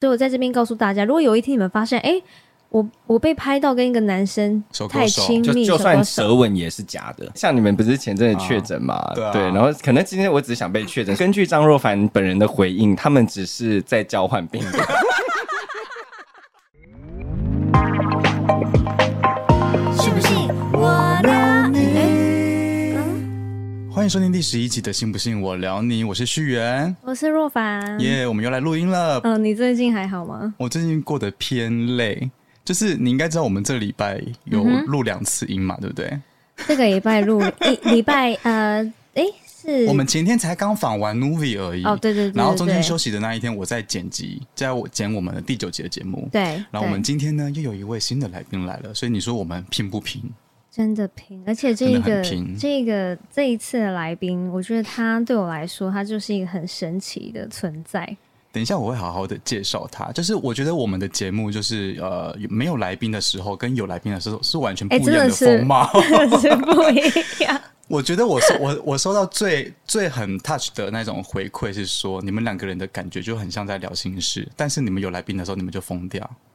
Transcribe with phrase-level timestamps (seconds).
[0.00, 2.18] 所以我在这边告诉大家，如果有一天你们发现，哎、
[2.70, 7.30] 我我被拍到跟一个男生太亲密，就算勾手舌吻也是假的。
[7.34, 8.98] 像你们不是前阵子确诊嘛？
[9.14, 11.14] 对啊然后可能今天我只是想被确诊。
[11.20, 14.78] 根据张若凡本人的回应，他们只是在交换病毒。
[24.00, 28.00] 欢迎收听第十一集的《信不信我聊你》，我是旭元，我是若凡。
[28.00, 29.20] 耶我们又来录音了。
[29.24, 30.54] 嗯、你最近还好吗？
[30.56, 32.30] 我最近过得偏累，
[32.64, 36.18] 就是你应该知道，我们这礼拜有录两次音嘛，对不对？
[36.66, 38.82] 这个礼拜录 一礼拜呃，
[39.12, 46.26] 哎、是我们前天才刚访完 Novi 而已，哦，对对对对然后中间休息的那一天，我在剪辑，在我剪我们的第九集的节目。
[46.32, 46.40] 对，
[46.70, 50.22] 然后我们今天呢，又有一位新的来宾来了，所以你说我们拼不拼？
[50.80, 52.24] 真的拼，而且这个
[52.58, 58.16] 这个这一次的来宾，我觉得他对我来说，他就是一个很神奇的存在。
[58.50, 60.10] 等一下我会好好的介绍他。
[60.12, 65.86] 就是我觉得我们的节目就是呃没有来宾的时候跟有来宾的时候是完全不哎一样的真的是风貌。
[66.40, 67.60] 是不一样。
[67.90, 76.30] 我觉得我收 我我收到最最很 touch 的那种回馈是说，你们两个人的感觉就很像在聊心事，但是你们有来宾的时候，你们就疯掉。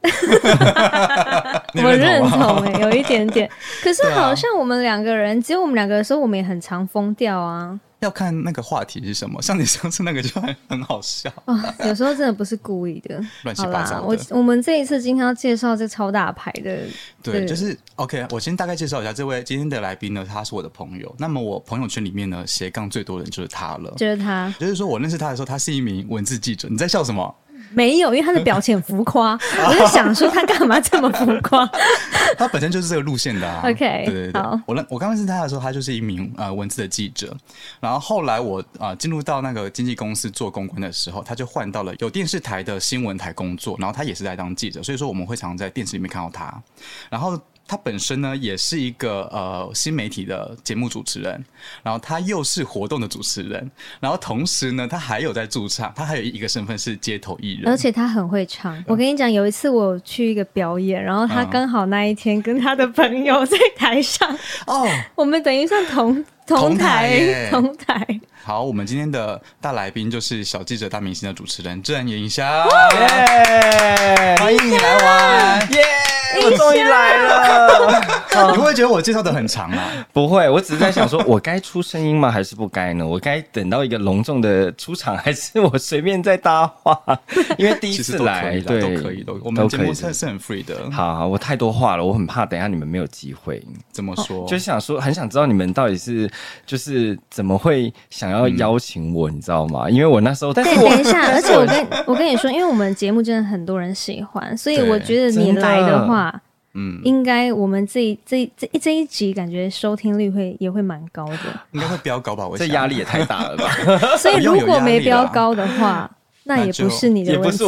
[1.74, 2.46] 我认同吗？
[2.54, 3.50] 同哎、有一点点。
[3.84, 7.78] 可是好像我们两个人，只有我们两个的时候，我们也很常疯掉啊。
[8.00, 13.20] 要看那个话题是什么，像你上次那个就很很好笑，啊，有时候真的不是故意的。
[13.44, 14.02] 乱七，八糟的。
[14.02, 16.78] 我我们这一次今天要介绍这超大牌的，
[17.22, 18.26] 对，对就是 OK。
[18.30, 21.14] 我先大概介绍一下这位今天的来宾呢，他是我的朋友。
[21.18, 23.92] 那么我朋友圈里面呢，斜杠最多的人就是他了。
[23.96, 26.68] 就是他就是说我认识他的时候，他是一名文字记者。
[26.68, 27.34] 你在笑什么？
[27.72, 29.32] 没有，因为他的表情很浮夸，
[29.68, 31.68] 我就想说他干嘛这么浮夸？
[32.38, 33.62] 他本身就是这个路线的啊。
[33.64, 34.58] OK，对对对好。
[34.66, 37.36] 我认我刚认识他的时候，他就是一名呃文字的记者。
[37.80, 46.52] 然后后来我啊、呃进入到那个经纪公司做公关的时候，他就换到了有电视台的新闻台工作，然后他也是在当记者，所以说我们会常常在电视里面看到他。
[47.10, 51.44] 然后他本身呢也是一个呃新媒体的节目主持人，
[51.82, 53.70] 然后他又是活动的主持人，
[54.00, 58.82] 然后同时呢他还有在驻唱，他还有一个身份是街头艺人，而且他很会唱。
[58.86, 64.86] 我跟你讲，有一次我去一个表演，然后他嗯刚好那一天跟他的朋友在台上，哦。
[65.14, 68.06] 我们等于算同同台同台。
[68.44, 72.64] 好，我们今天的大来宾就是小记者大明星的主持人郑妍霞，
[72.94, 75.72] 耶欢迎你来玩。
[75.72, 76.05] 耶！
[76.44, 78.52] 我终于来了。
[78.52, 79.82] 你会觉得我介绍的很长吗？
[80.12, 82.30] 不会，我只是在想说，我该出声音吗？
[82.30, 83.06] 还是不该呢？
[83.06, 87.00] 我该等到一个隆重的出场，还是我随便再搭话？
[87.56, 90.74] 因为第一次来，对，都可以，都我们节目是很 free 的。
[90.90, 93.62] 好好，我太多话了，我很怕等一下你们没有机会。
[93.90, 94.46] 怎么说？
[94.46, 96.30] 就是想说，很想知道你们到底是
[96.66, 99.88] 就是怎么会想要邀请我，你知道吗？
[99.88, 106.25] 因为我那时候，但是对，等一下， 而且我跟我跟你说，因为我们节目真的很多人喜欢，所以我觉得你来的话，
[106.76, 111.38] 嗯，应该我们这一这一这一这一集感觉收听率会也会蛮高的。
[111.72, 112.46] 应该会飙高吧？
[112.46, 113.70] 我想这压力也太大了吧？
[114.18, 116.10] 所以如果没标 有压力啦高的话，
[116.44, 117.66] 那也不是你的问题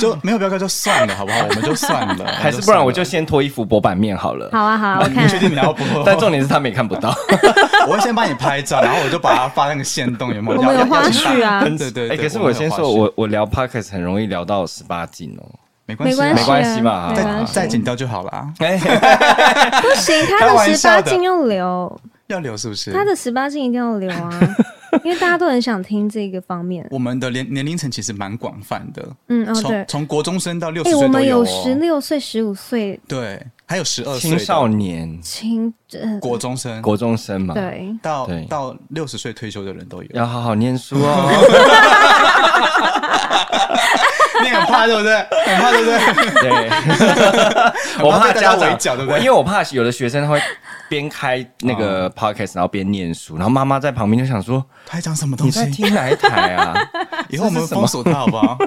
[0.00, 1.38] 就没有标高就算了，好不好？
[1.48, 4.48] 我们就算了，还是不然我就算先脱衣服博版面好了。
[4.52, 5.08] 好啊，好啊，我了。
[5.14, 5.86] 看你确定你要播？
[6.04, 7.14] 但重点是他们也看不到，
[7.86, 10.58] 我会先帮你拍照，然后我就把它发那个线动，有没有？
[10.58, 12.10] 我们有花絮啊对对对。
[12.10, 15.44] 哎，可是我先说，我我聊 podcast 很容易聊到十八禁哦。
[15.86, 18.64] 没关系啊，没关系啊，没关系嘛再再剪掉就好了不
[20.00, 22.92] 行，他的十八禁要留，要留是不是？
[22.92, 24.30] 他的十八禁一定要留啊，
[25.04, 26.86] 因为大家都很想听这个方面。
[26.90, 31.46] 我们的年年龄层其实蛮广泛的，嗯，哦从对，从国中生到六十哎，岁都我们有哦。
[31.46, 40.08] 十六岁、十五岁对，还有十二岁青的少年、青，呃国中生，国中生嘛，，对，到对到六十岁退休的人都有。
[40.12, 41.30] 要好好念书哦。
[44.42, 45.16] 你很怕对不对？
[45.46, 45.98] 很怕对不对？
[46.42, 46.68] 对，
[48.04, 50.38] 我怕家长被大家围剿对不对因为我怕有的学生他会
[50.88, 55.70] 边开那个 podcast，然后边念书，然后妈妈在旁边就想说他在讲什么东你在西？
[55.70, 56.74] 听哪一台啊？
[57.30, 58.58] 以后我们封锁他好不好？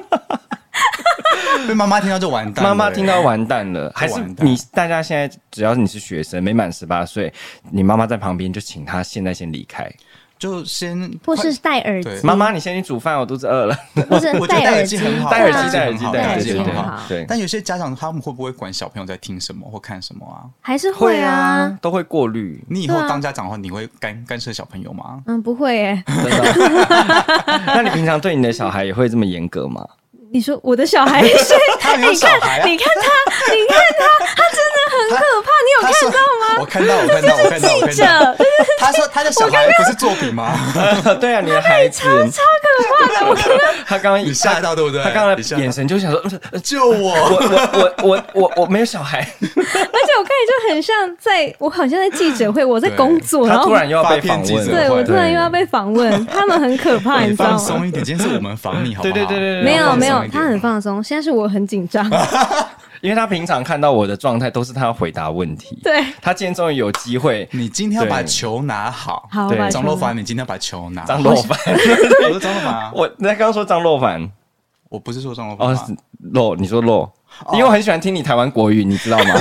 [1.67, 2.69] 被妈妈听到就完蛋了。
[2.69, 7.33] 妈妈听到完蛋了，还是你大家现在只要你是学生，没满十八岁，
[7.71, 9.89] 你妈妈在旁边就请她现在先离开。
[10.39, 13.75] 就先或是戴耳妈妈，你先去煮饭，我肚子饿了。
[14.07, 16.99] 或者我觉得戴耳机很好，戴耳机，戴耳机，戴耳机，很好。
[17.09, 17.25] 对。
[17.27, 20.45] 但有些家长他们会不会管小朋友在听什么或看什么啊？
[20.61, 25.23] 还是会啊。，都会过滤，你以后当家长的话，你会干干涉小朋友吗？
[25.25, 26.03] 嗯，不会耶。
[26.05, 27.25] 真的。
[27.65, 29.83] 那你平常对你的小孩也会这么严格吗？
[30.31, 36.57] 你说我的小孩是， 他没有小孩啊你看他，你看他，他真的很可怕，你有看到吗？
[36.59, 38.33] 我看到，我看到，我看到，我看记到。
[38.33, 38.37] 者
[38.79, 40.53] 他说他的小孩不是作品吗？
[41.19, 43.55] 对啊，你的孩子，超可怕的，我看到
[43.87, 45.01] 他刚刚你吓到对不对？
[45.03, 46.21] 他刚刚眼神就想说，
[46.51, 47.13] 呃 救我！
[47.13, 57.57] 我我我我我我没有小孩，而且我看你就很像在，我好像在记者会，我在工作，然后突然又要被访问对我突然又要被访问，他们很可怕，你你知道吗？
[57.57, 59.13] 放松一点，今天是我们防你，好不好？
[59.13, 60.43] 对对对对对没有没有放松一，点。
[60.43, 62.09] 他很放松，现在是我很紧张。
[63.01, 69.29] 因为他平常看到我的状态都是他要回答问题，对，他今天终于有机会，你今天要把球拿好。
[69.31, 69.69] 好，对。
[69.69, 71.01] 张若凡，你今天要把球拿。
[71.03, 71.07] 好。
[71.07, 71.57] 张若凡，
[72.27, 74.27] 我是张若凡啊， 我那刚刚说张若凡，
[74.89, 75.87] 我不是说张若凡哦啊。
[76.33, 77.07] 洛，你说洛，
[77.53, 79.35] 因为我很喜欢听你台湾国语，你知道吗？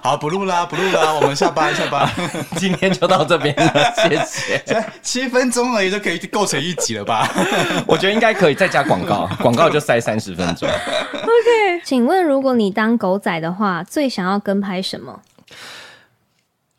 [0.02, 2.08] 好，不录啦，不录啦，我们下班下班。
[2.56, 4.58] 今天就到这边了，谢谢。
[4.64, 7.28] 才七分钟而已，就可以构成一集了吧？
[7.86, 10.66] 我觉得应该可以再加广告，广告就塞三十分钟。
[11.84, 15.20] 请问，如果你当狗仔的话，最想要跟拍什么？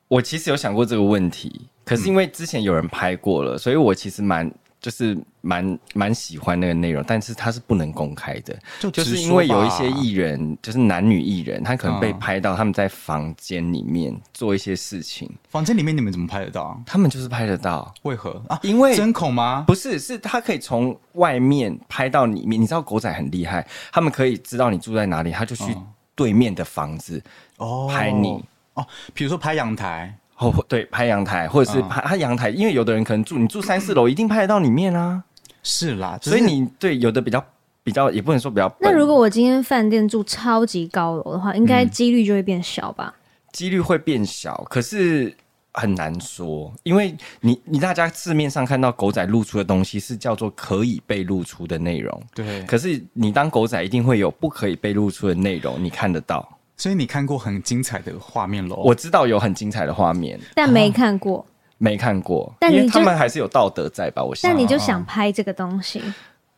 [0.08, 4.52] 我其实有想过这个问题，可是因为之前有人拍过了，所以我其实蛮
[4.82, 16.82] 就是蛮蛮喜欢那个内容，但是它是不能公开的，就就是因为有一些艺人，就是男女艺人，他可能被嗯拍到他们在房间里面做一些事情，房间里面你们怎么拍得到？
[16.84, 17.94] 他们就是拍得到。
[18.02, 18.60] 为何啊？
[18.64, 19.64] 因为针孔吗？
[19.68, 22.60] 不是，是他可以从外面拍到里面。
[22.60, 27.22] 你知道狗仔很厉害，他们可以知道你住在哪里，他就去嗯对面的房子
[27.58, 28.44] 哦拍你。
[28.74, 35.24] 哦，比如说拍阳台，哦，对，拍阳台，或者是嗯拍他阳台，因为有的人可能住你住三四楼，一定拍得到里面啊。
[35.62, 37.46] 是啦，所以你对有的比较
[37.84, 38.76] 比较，也不能说比较。
[38.80, 43.14] 那如果我今天饭店住超级高楼的话，应嗯该几率就会变小吧？
[43.52, 45.32] 几率会变小，可是
[45.74, 56.58] 很难说，因为你你大家市面上看到狗仔露出的东西是叫做可以被露出的内容，对，可是你当狗仔一定会有不可以被露出的内容，你看得到。
[56.82, 58.78] 所以你看过很精彩的画面喽？
[58.78, 61.46] 我知道有很精彩的画面，但没看过，
[61.78, 64.24] 没看过，但你因为他们还是有道德在吧？
[64.24, 66.02] 我想但，你就想拍这个东西，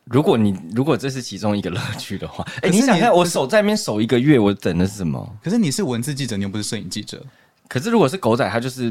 [0.04, 5.30] 如果你如果这是其中一个乐趣的话，哎、你想看我守在那边守一个月，我等的是什么？
[5.42, 7.22] 可是你是文字记者，你又不是摄影记者
[7.68, 8.90] 可是如果是狗仔，他就是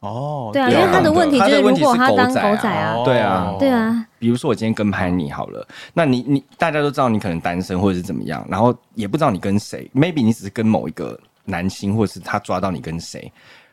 [0.00, 0.50] 哦。
[0.52, 3.56] 对啊，因为他的问题就是，如他的问题是果他当狗仔啊狗仔啊哦，对啊。
[3.58, 13.32] 对啊，比如说我今天跟拍你好了，那你你大家都知道你可能单身或者是怎么样，然后也不知道你跟谁，maybe 你只是跟某一个男星，或者是他抓到你跟谁，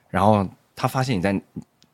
[0.09, 1.39] 然后他发现你在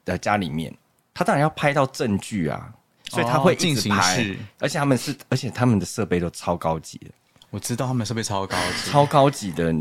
[0.06, 0.74] 的家里面，
[1.14, 2.70] 他当然要拍到证据啊，
[3.10, 4.26] 所以他会哦进一直拍，
[4.60, 7.12] 而且他们是，而且他们的设备都超高级的，
[7.50, 9.74] 我知道他们设备超高级，超高级的，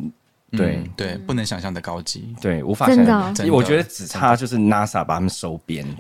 [0.57, 0.77] 对。
[0.77, 2.35] 嗯对，不能想象的高级。
[2.41, 5.85] 对，无法想象真的我觉得只差就是 NASA 把他们收编，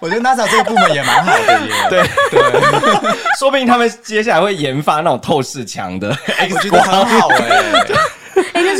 [0.00, 1.72] 我觉得 NASA 这个部门也蛮好的耶。
[1.88, 2.40] 对对，
[3.38, 7.84] 说不定他们接下来会研发那种透视墙的我觉得很好哎。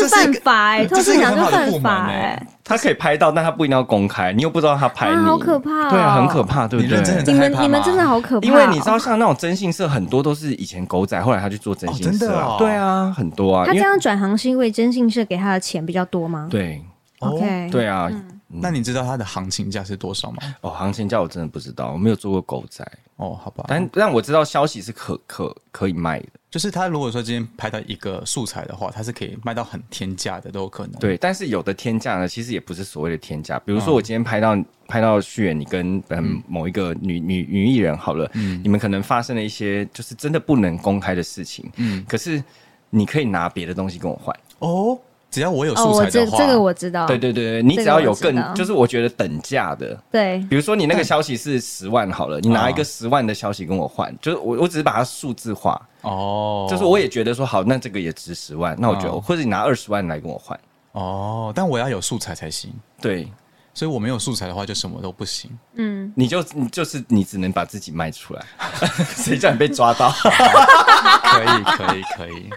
[0.08, 2.12] 是犯法哎，这透视是一个很好的墙就犯部门法欸。
[2.12, 5.90] 哎，他可以拍到，但他不一定要公开，你又不知道他拍你，啊好可怕哦。
[5.90, 7.24] 对啊，很可怕，对不对？
[7.26, 12.56] 你们你们真的好可怕哦，因为你知道，像那种征信社，很多都是以前狗仔，后来他去做征信哦真社啊，的哦。
[12.58, 16.48] 对啊，很多啊，他这样转行是因为征信社给他的钱比较多吗？
[16.50, 16.82] 对。
[17.20, 18.10] 哦，OK，对啊，
[18.48, 20.38] 那你知道它的行情价是多少吗？
[20.62, 22.84] 哦，行情价我真的不知道，我没有做过狗仔，
[23.16, 33.58] 哦，好吧，但但我知道消息是可可可以卖的，就是他如果说今天拍到一个素材的话，它是可以卖到很天价的，都有可能。，对，但是有的天价呢，其实也不是所谓的天价。
[33.66, 34.56] 比如嗯说，我今天拍到、
[34.86, 42.40] 拍到旭远，你跟嗯某一个女女女艺人好了，嗯你们可能发生了一些就是真的不能公开的事情，嗯，可是
[42.88, 44.32] 你可以拿别的东西跟我换。
[44.60, 44.96] 哦，
[45.34, 49.98] 只要我有哦，素材的话，我这这个我知道，对对对对，你只要有更就是我觉得等价的。
[50.12, 50.38] 对。
[50.48, 60.56] 比如说你那个消息是十万好了，你拿一个哦十万的消息跟我换，就是我我只是把它数字化，哦，就是我也觉得说好，那这个也值十万，那我就、哦或者你拿二十万来跟我换，
[60.92, 63.28] 哦，但我要有素材才行，对，
[63.74, 65.50] 所以我没有素材的话就什么都不行。
[65.74, 68.46] 嗯，你就你就是你只能把自己卖出来，
[69.16, 70.10] 谁叫你被抓到？
[70.10, 72.48] 可以，可以，可以。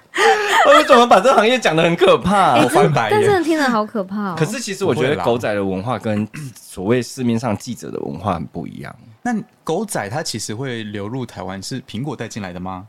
[0.67, 4.35] 我怎么把这个行业讲的很可怕、哎，我翻白眼但真的听着好可怕哦。
[4.37, 9.33] 可是其实我觉得狗仔的文化跟所谓市面上记者的文化很不一样，那
[9.63, 12.85] 狗仔它其实会流入台湾，是苹果带进来的吗？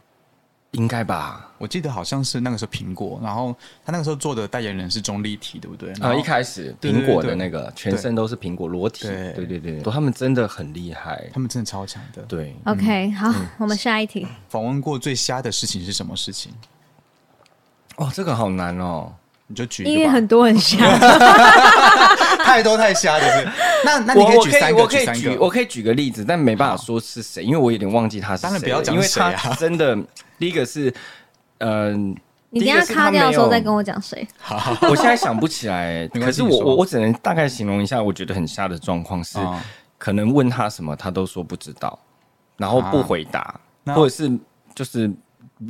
[0.72, 1.50] 应该吧？
[1.56, 5.90] 我记得好像是那个时候苹果，然后他那个时候做的代言人是钟丽缇，对不对？
[5.94, 11.24] 啊呃，一开始苹果的那个全身都是苹果裸体，对对对对，他们真的很厉害。
[11.32, 12.22] 他们真的超强的。
[12.22, 14.26] 对，OK，好，嗯我们下一题。
[14.48, 16.52] 访问过最瞎的事情是什么事情？
[17.96, 19.12] 哦，这个好难哦。
[19.50, 19.82] 你就举。
[19.84, 20.76] 因为很多很瞎，
[22.44, 23.48] 太多太瞎，就是。
[23.82, 25.48] 那那你可以举三个，我可以举，我。
[25.48, 28.94] 可以举个例子，但没办法说是谁，因为我有点忘记他是谁然不要真
[29.78, 29.96] 的，
[30.38, 30.92] 第一个是
[31.58, 32.14] 嗯、
[32.50, 34.26] 你等下卡掉的时候再跟我讲谁。
[34.38, 39.62] 好我现在想不起来， 可是我我我只能大概形容一下，我觉得很瞎的状况是，啊
[39.98, 41.98] 可能问他什么，他都说不知道，
[42.56, 44.30] 然后不回答，那或者是
[44.74, 45.10] 就是。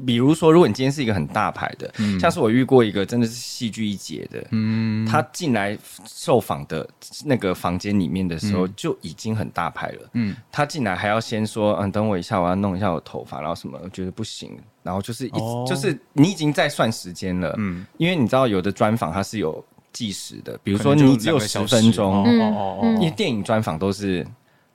[0.06, 5.76] 比如说，如果你今天是一个很大牌的，像是我遇过一个真的是戏剧一姐的，嗯，他进来
[6.06, 6.88] 受访的
[7.24, 10.10] 那个房间里面的时候就已经很大牌了。
[10.12, 10.30] 嗯。
[10.30, 15.64] 嗯，他进来还要先说，嗯，等我一下，我要弄一下我头发，然后什么，我觉得不行，然后就是一直、哦。
[15.66, 17.54] 就是你已经在算时间了。
[17.56, 17.80] 嗯。
[17.80, 24.26] 嗯，因为你知道有的专访它是有计时的，比比如说你只有十分钟，嗯哦哦嗯因为电影专访都是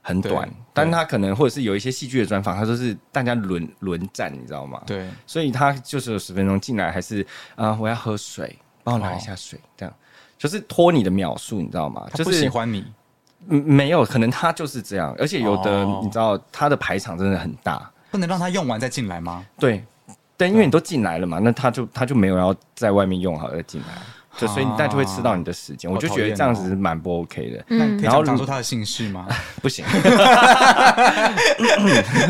[0.06, 4.82] 很短，但他可能或者是有一些戏剧的专访，他都是大家轮轮战，你知道吗？
[4.86, 9.96] 对，所以他就是有十分钟进来，还是啊、我要喝水，帮我拿一下水，这样。
[10.38, 12.06] 就是拖你的秒数，你知道吗？
[12.14, 12.86] 就是喜欢你，
[13.48, 16.02] 嗯没有，可能他就是这样，而且有的、哦。
[16.04, 19.46] 你知道他的排场真的很大，不能让他用完再进来吗？
[19.58, 19.82] 对，
[20.36, 23.88] 但因为你都进来了嘛，那他就他就没有要在外面用好再进来，
[24.38, 27.64] 就所以你但就会吃到你的时间，我就觉得这样子是蛮不 OK 的，
[28.02, 29.28] 然后讲讲出他的姓氏吗？
[29.62, 29.86] 不行。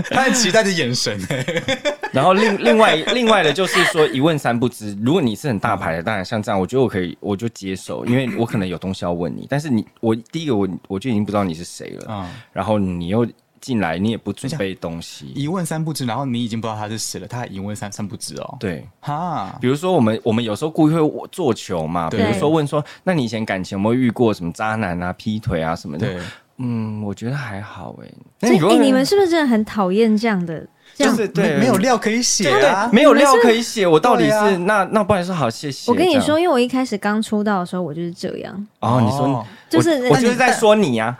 [0.09, 1.45] 他很期待的眼神哎，
[2.11, 13.25] 然后另另外另外的就是说一问三不知，如果你是很大牌的，当然像这样，我觉得我可以我就接受，因为我可能有东西要问你，但是你我第一个我我就已经不知道你是谁了，嗯，然后你又
[13.63, 18.85] 进来，你也不准备东西，一问三不知，然后你已经不知道他是谁了，他还一问三三不知哦，对。
[18.99, 20.99] 哈，比如说，我们我们有时候故意会
[21.31, 26.19] 做球嘛，比如说问说，那你以前感情有没有遇过什么渣男啊、劈腿啊什么的？
[26.57, 28.07] 嗯，我觉得还好哎、
[28.41, 30.63] 那所以、你们是不是真的很讨厌这样的？
[30.93, 31.15] 这样？
[31.15, 31.55] 就是对。
[31.55, 35.89] 没没有料可以写啊，没有料可以写，我到底是、啊那那不然是好谢谢。
[35.89, 39.45] 我跟你说，因为我一开始刚出道的时候，我就是这样，哦，你说哦。
[39.67, 41.17] 就是我我就是在说你呀、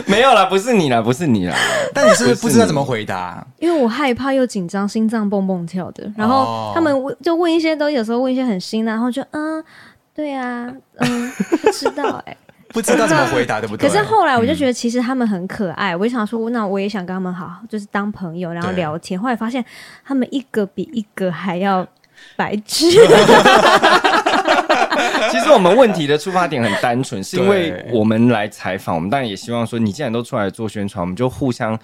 [0.06, 1.54] 没有啦，不是你啦，不是你啦。
[1.94, 3.44] 但你是不是不知道怎么回答？
[3.58, 6.10] 因为我害怕又紧张，心脏蹦蹦跳的。
[6.16, 9.62] 然后哦他们问就问一些都有时候问一些很新的，然后就嗯，
[10.14, 12.36] 对啊，嗯，不知道哎、
[12.72, 13.88] 不知道怎么回答，对不对？
[13.88, 19.18] 可是后来我就觉得其实他们很可爱，我就想说，那我也想跟他们好，就是当朋友，然后聊天。
[19.20, 19.64] 后来发现
[20.04, 21.86] 他们一个比一个还要
[22.36, 22.86] 白痴。
[25.30, 31.78] 其实我们问题的出发点很单纯，是因为我们来采访，我们当然也希望说，你既然都出来做宣传，我们就互相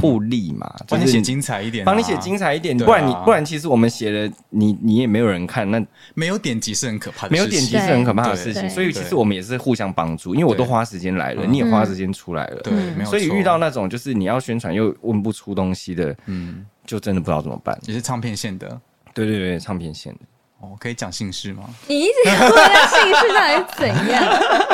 [0.00, 5.84] 互利嘛，就是帮你写精彩一点啊，帮你写精彩一点，不然你不然其实我们写的你你也没有人看，那
[6.14, 11.52] 没有点击是很可怕的没有事情，点击是很可怕的事情，所以其实我们也是互相帮助，因为我都花时间来了，嗯。
[11.52, 13.08] 你也花时间出来了，对，没有。
[13.08, 17.76] 所以遇到那种就是你要宣传又问不出东西的，嗯，就真的不知道怎么办。
[17.86, 18.80] 也是唱片线的。
[19.14, 20.20] 对对对，唱片线的。
[20.60, 21.62] 哦，可以讲姓氏吗？
[21.86, 24.24] 你一直问他姓氏到底是怎样？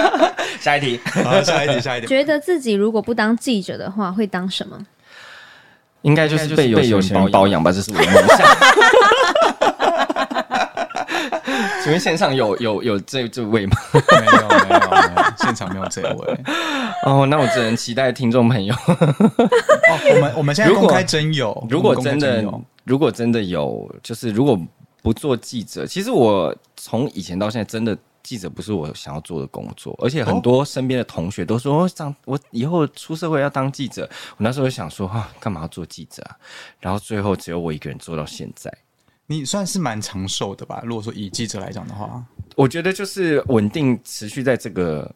[0.58, 2.06] 下一题，好，下一题，下一题。
[2.06, 4.78] 觉得自己如果不当记者的话，会当什么？
[6.02, 8.38] 应该就是被有钱人包养吧，这是我的梦想。
[11.82, 13.76] 请问线上有有有这这位吗？
[13.92, 16.40] 没有，没有，没有，现场没有这位。
[17.04, 22.42] 哦，那我只能期待听众朋友，哦，我们我们现在如果公开征友，如果真的
[22.84, 24.58] 如果真的有，就是如果
[25.04, 27.96] 不做记者，其实我从以前到现在真的。
[28.24, 34.08] 记者不是我想要做的工作，而且很多身边的同学都说，上我以后出社会要当记者。
[34.30, 36.34] 我那时候就想说，啊，干嘛要做记者啊？
[36.80, 38.72] 然后最后只有我一个人做到现在。
[39.26, 40.80] 你算是蛮长寿的吧？
[40.86, 42.24] 如果说以记者来讲的话，
[42.56, 45.14] 我觉得就是稳定持续在这个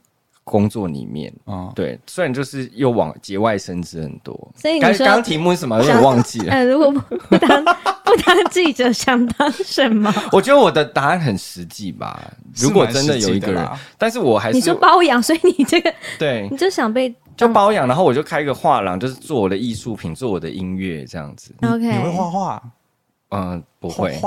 [0.48, 1.32] 工作里面。
[1.46, 5.78] 嗯，对，虽然就是又往节外生枝很多，所以刚刚刚题目是什么？
[5.78, 6.52] 有点忘记了。
[6.56, 7.64] 呃，如果不不当
[8.04, 10.12] 不当记者，想当什么？
[10.32, 12.20] 我觉得我的答案很实际吧。
[12.56, 21.54] 如果真的有一个人但是我还你说是包养， 所以你这个对你，就想被就包养，然后我就开一个画廊，就是做我的艺术品，做我的音乐这样子。
[21.62, 21.78] OK？
[21.78, 22.62] 你会画画？
[23.30, 24.18] 嗯，不会。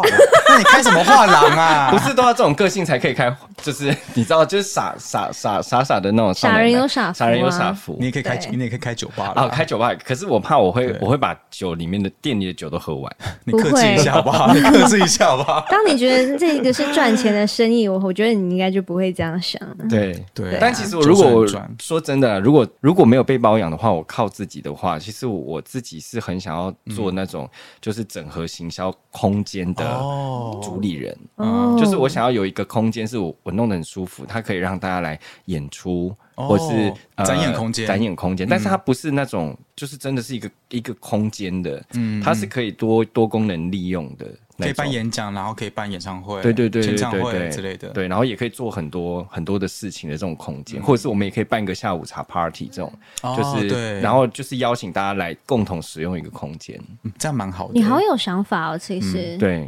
[0.47, 1.91] 那你开什么画廊啊？
[1.93, 7.95] 不是都要这种个性才可以开，就是你知道，就是傻傻傻傻傻的那种少傻人有傻福傻人有啊傻福。
[7.99, 13.15] 你也可以开，你也可以开酒吧了啊，开酒吧，可是我怕我会我会把酒里面的店里的酒都喝完。
[13.43, 14.51] 你克制一下好不好？
[14.55, 15.65] 你克制一下好不好？
[15.69, 19.75] 当你觉得这个是赚钱的生意，我我觉得你应该就不会这样想了。
[19.89, 21.45] 对对但其实我如果
[21.79, 30.59] 说真的，如果如果没有被包养的话，我靠自己的话，其实我我自己是很想要做那种就是整合行销空间的哦。
[30.63, 31.17] 主理人。
[31.35, 36.47] 哦，就是我想要有一个空间，是我我弄得很舒服，它可以让大家来演出，哦。
[36.47, 37.87] 或是、呃展演空间。
[37.87, 38.47] 展演空间。
[38.47, 44.27] 但是它不是那种，就是真的是一个一个空间的，嗯它是可以多多功能利用的
[44.61, 45.01] 可以办演。
[45.01, 47.89] 演讲，然后可以办演唱会，对对对演唱会对对之类的。
[47.89, 57.73] 对，然后也可以做很多很多的事情的这种空间，或者是我们也可以办一个下午茶 party 这种，哦就是对，然后就是邀请大家来共同使用一个空间，嗯这样蛮好的。
[57.73, 59.35] 你好有想法哦，其实。
[59.37, 59.67] 对，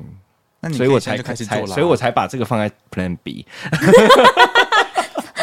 [0.59, 3.43] 那你所以我才开始做了，所以我才把这个放在 Plan B，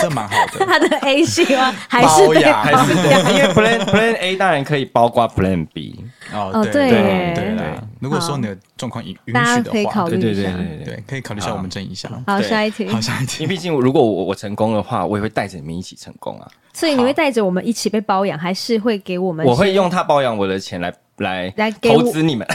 [0.01, 0.65] 这蛮好的。
[0.67, 7.57] 他的 A 希望还是被包养还是因为 Plan Plan A 当然可以包括 Plan B，哦对对耶对
[8.01, 10.17] 如果说你的状况允允大许的话家可以考，一下。
[10.17, 11.05] 对对对对。
[11.07, 12.09] 可以考虑一下我们争一下。
[12.27, 12.89] 好，下一题。
[12.89, 13.43] 好，下一题。
[13.45, 16.49] 因为毕竟如果我我成功的话，我也会带着你们一起成功啊！
[16.73, 19.45] 所以你会带着我们一起被包养，还是会给我们？
[19.45, 22.47] 我会用他包养我的钱来来来投资你们。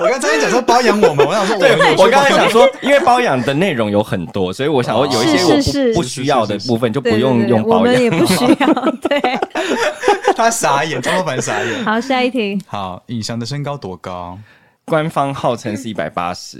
[0.00, 8.02] 我刚才讲说包养我们，我想说 对，们我刚才想说，因为包养的内容有很多，所以我想说有一些我不是是是不需要的部分就不对对用对我们用包养。
[8.02, 8.74] 也不需要。
[9.08, 9.20] 对，
[10.36, 11.84] 他傻眼，张老板傻眼。
[11.84, 12.58] 好，下一题。
[12.66, 14.38] 好，尹翔的身高多高？
[14.84, 16.56] 官方号称是一百八十，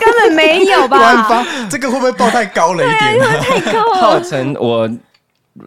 [0.00, 0.98] 根本没有吧？
[0.98, 3.18] 官方这个会不会报太高了一点？
[3.40, 4.20] 太高了号了。
[4.24, 4.90] 称我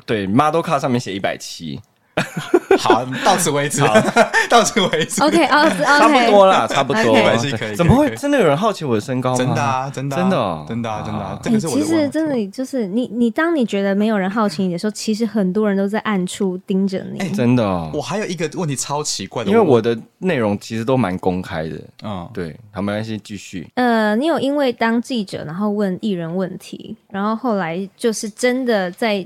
[0.06, 1.80] 对 model card 上面写一百七，
[2.78, 3.82] 好，到此为止，
[4.50, 5.22] 到此为止。
[5.22, 7.02] OK，哦差不多啦，差不多。
[7.02, 9.38] OK 170可以怎么会真的有人好奇我的身高吗？
[9.38, 10.66] 真的啊，真的啊，真的哦？
[10.68, 17.30] 真的啊，真的啊啊，这个是我其实真的就是你，你当你觉得没有人好奇你的时候，其实很多人都在暗处盯着你。
[17.32, 17.92] 真的哦。
[17.94, 21.80] 我，还有一个问题超奇怪的，因为我的内容其实都蛮公开的。
[22.04, 23.70] 嗯，对，好，没关系，继续。
[23.76, 29.26] 呃，你有因为当记者，然后问艺人问题，然后后来就是真的在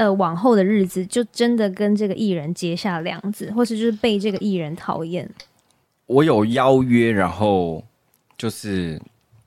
[0.00, 5.28] 呃往后的日子，就真的跟这个艺人结下梁子，或是就是被这个艺人讨厌。
[6.06, 7.84] 我有邀约，然后
[8.38, 8.98] 就是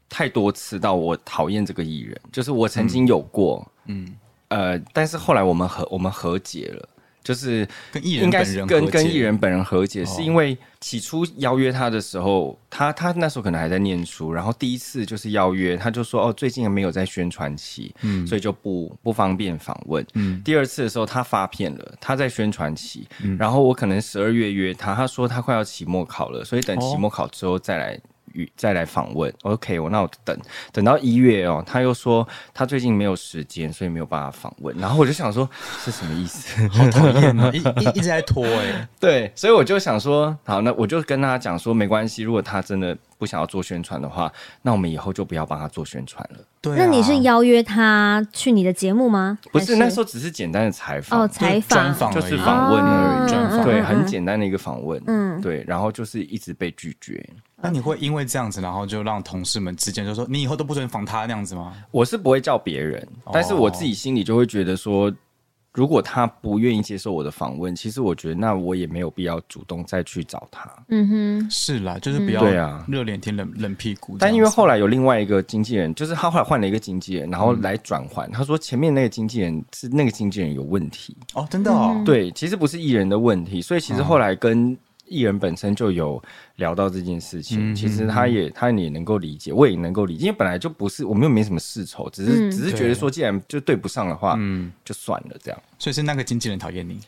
[0.07, 4.13] 太多次到我讨厌这个艺人，就是我曾经有过，嗯，
[4.49, 6.87] 呃，但是后来我们和我们和解了，
[7.23, 10.05] 就是跟艺人应该是跟跟艺人本人和解，哦。
[10.05, 18.27] 是因为起初邀约他的时候，他他那时候可能还在念书，然后第一次就是邀约，他就说哦，最近没有在宣传期，嗯。
[18.27, 20.05] 所以就不不方便访问。
[20.15, 20.41] 嗯。
[20.43, 23.37] 第二次的时候，他发片了，他在宣传期，嗯。
[23.37, 26.81] 然后我可能十二月约他，他说他快要期末考了，所以等哦。
[26.81, 27.99] 期末考之后再来
[28.33, 29.33] 与再来访问。
[29.43, 30.37] OK，我那我等
[30.71, 34.75] 等到一月哦，他又说他最近没有时间，所以没有办法访问。
[34.77, 35.49] 然后我就想说
[35.79, 36.67] 是什么意思？
[36.67, 44.29] 好讨厌啊，一一一直在拖哎， 对，所以我就想说，好，那我就跟他讲说，没关系，如果他真的不想要做宣传的话，
[44.61, 46.39] 那我们以后就不要帮他做宣传了。
[46.59, 49.39] 对啊，那你是邀约他去你的节目吗？
[49.49, 52.31] 不是，那时候只是简单的采访，哦，采专访，访而已。
[52.31, 53.63] 就是访问而已，哦专访。
[53.63, 55.39] 对，很简单的一个访问，嗯。
[55.39, 57.25] 对，然后就是一直被拒绝。
[57.61, 61.73] 那你会因为这样子，然后就让同事们之间就说你以后都不准访他那样子吗？
[61.91, 65.09] 我是不会叫别人，但是我自己心里就会觉得说，
[65.73, 70.69] 如果他不愿意接受我的访问，其实我觉得那我也没有必要主动再去找他。
[70.89, 74.15] 嗯哼，是啦，就是不要对啊热脸贴冷冷屁股。
[74.19, 78.29] 但因为后来有另外一个经纪人，就是他后来换了一个经纪人，然后来转换。
[78.31, 84.77] 他说前面那个经纪人是那个经纪人有问题，哦，真的哦，对，其实不是艺人的问题，所以其实后来跟
[85.13, 86.21] 艺人本身就有
[86.55, 87.71] 聊到这件事情。
[87.71, 95.61] 嗯其实他也他也能够理解，我也能够理解，因为本来就不是我们又没什么世仇，只是、嗯只是觉得说，既然就对不上的话，嗯，就算了这样。
[95.77, 96.99] 所以是那个经纪人讨厌你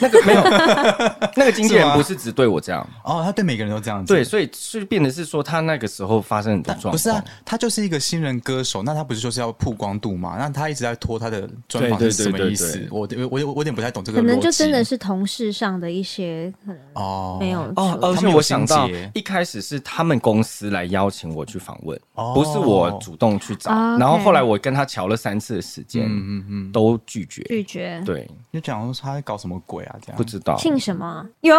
[0.00, 0.42] 那个没有，
[1.36, 4.12] 那个经纪人不是只对我这样，哦，他对每个人都这样子。
[4.12, 10.36] 对，所以是变得是说他那个时候发生很多状况，不是啊，他就是一个新人歌手，那他不是就是要曝光度嘛？
[10.38, 12.88] 那他一直在拖他的专访是什么意思对？
[12.90, 14.20] 我我我我有点不太懂这个。
[14.20, 23.70] 可能就真的是同事上的一些可能哦，没有哦，而且我想到一开始是他们公司来邀请我去访问，哦不是我主动去找。
[23.70, 27.42] 哦然后后来我跟他瞧了三次的时间，嗯嗯嗯，都拒绝。
[27.44, 28.02] 拒绝。
[28.04, 29.96] 对，就讲说他在搞什么鬼啊？
[30.00, 30.56] 这样不知道。
[30.58, 31.26] 姓什么？
[31.42, 31.56] 有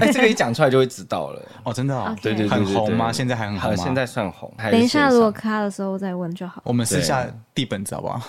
[0.00, 1.40] 哎，这个一讲出来就会知道了。
[1.62, 3.10] 哦，真的哦 OK 对对对很对对红吗？
[3.10, 3.76] 现在还很红吗？
[3.82, 4.52] 现在算红。
[4.58, 6.60] 还是等一下，如果卡的时候再问就好。
[6.64, 8.20] 我们私下对递本子好不好？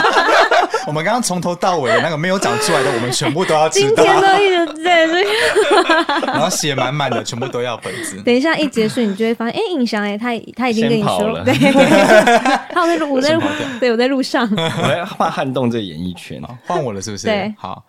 [0.86, 6.26] 我们刚刚从头到尾的那个没有讲出来的，我们全部都要知道，今天都一直在这个。
[6.32, 8.20] 然后写满满的，全部都要本子。
[8.22, 11.54] 等一下一结束，你就会发现，哎、印象哎，他他已经跟你先跑了，说对，
[12.72, 13.42] 他我在路，我在路
[13.80, 14.48] 对我在路上。
[14.50, 16.40] 我在怕撼动这个演艺圈。
[16.42, 17.26] 好，换我了，是不是？
[17.26, 17.82] 对好。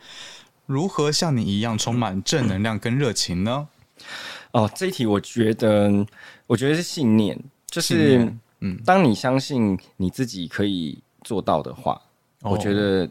[0.65, 3.67] 如何像你一样充满正能量跟热情呢？
[4.51, 6.05] 哦，这一题我觉得，
[6.47, 12.01] 我觉得是信念，就是念嗯，当你相信你自己可以做到的话，
[12.41, 13.09] 哦我觉得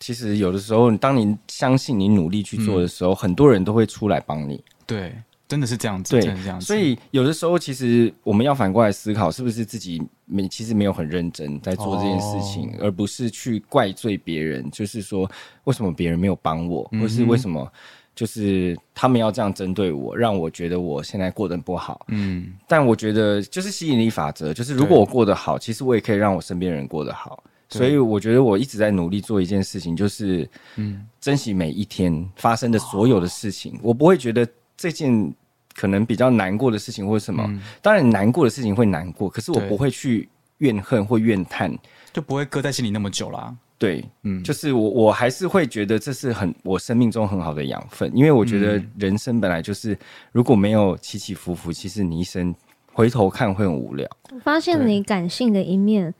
[0.00, 4.62] 其实有的时候，当你相信你努力去做的时候，很多人都会出来帮你。
[4.86, 5.14] 对，
[5.46, 6.66] 真的是这样子，对真的是这样子。
[6.66, 15.28] 所以有的时候，其实我们要反过来思考，是不是自己没其实没有很认真在做这件事情，哦而不是去怪罪别人，就是说
[15.64, 17.70] 为什么别人没有帮我，嗯或是为什么。
[18.14, 22.04] 就是他们要这样针对我，让我觉得我现在过得不好。
[22.08, 27.44] 嗯，但我觉得就是吸引力法则，就是如果我过得好，其实我也可以让我身边人过得好。
[27.68, 33.78] 所以我觉得我一直在努力做一件事情，就是嗯，珍惜每一天发生的所有的事情。
[33.84, 34.44] 我不会觉得
[34.76, 35.32] 这件
[35.78, 37.48] 可能比较难过的事情或者什么，
[37.80, 41.72] 当然难过的事情会难过，可是我不会去怨恨或怨叹。
[42.10, 43.54] 就不会搁在心里那么久啦。
[43.78, 49.96] 对，嗯，就是我我还是会觉得这是很我生命中很好的养分，因为我觉得嗯人生本来就是
[50.32, 52.52] 如果没有起起伏伏，其实你一生
[52.92, 54.08] 回头看会很无聊。
[54.32, 56.12] 我发现你感性的一面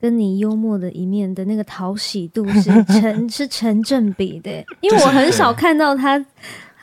[0.00, 4.50] 跟你幽默的一面的那个讨喜度是成 是成正比的，
[4.80, 6.18] 因为我很少看到他，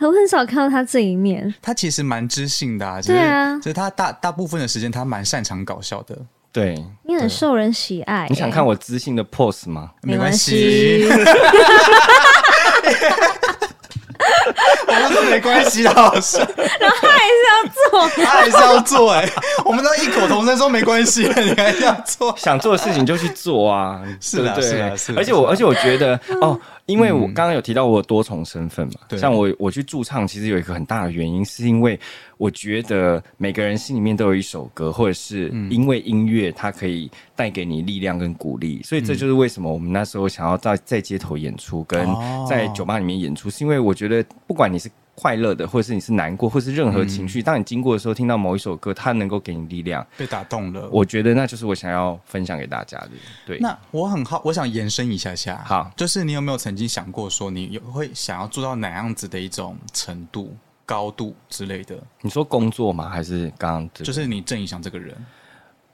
[0.08, 1.54] 我很少看到他这一面。
[1.62, 3.56] 他其实蛮知性的、啊，就是对啊。
[3.58, 6.18] 就是他大大部分的时间他蛮擅长搞笑的，
[6.52, 9.92] 对，你很受人喜爱、你想看我知性的 pose 吗？
[10.02, 11.04] 没关 没关系。
[11.04, 11.08] 系，
[14.88, 16.40] 我们说没关系的，好笑，
[16.80, 19.28] 然后他还是要做， 他还是要做哎、
[19.66, 24.70] 我们都异口同声说没关系，你还是要做，想做的事情就去做啊，是啦对不对？
[24.70, 25.18] 是啦是啦。
[25.20, 27.34] 而且我，而且我觉得哦，因为我嗯。
[27.34, 29.18] 刚刚有提到我有多重身份嘛，对。
[29.18, 32.00] 像我我去驻唱，其实有一个很大的原因，是因为
[32.38, 35.72] 我觉得每个人心里面都有一首歌，或者是嗯。
[35.72, 42.46] 因为音乐它可以带给你力量跟鼓励，所以这就是为什么我们那时候想要在在街头演出，跟哦。
[42.50, 44.90] 在酒吧里面演出，是因为我觉得不管你是。
[45.22, 50.90] 快乐的，或者是你是难过，或是任何情绪，当你经过的时候，听到某一首歌，它能够给你力量，被打动了。
[50.92, 53.12] 我觉得那就是我想要分享给大家的。
[53.46, 60.58] 对，那我很好，我想延伸一下下，好就是你有没有曾经想过说，你有会想要做到哪样子的一种程度、
[60.88, 61.96] 高度之类的？
[62.22, 63.08] 你说工作吗？
[63.08, 65.16] 还是刚刚、这个、就是你正义祥这个人，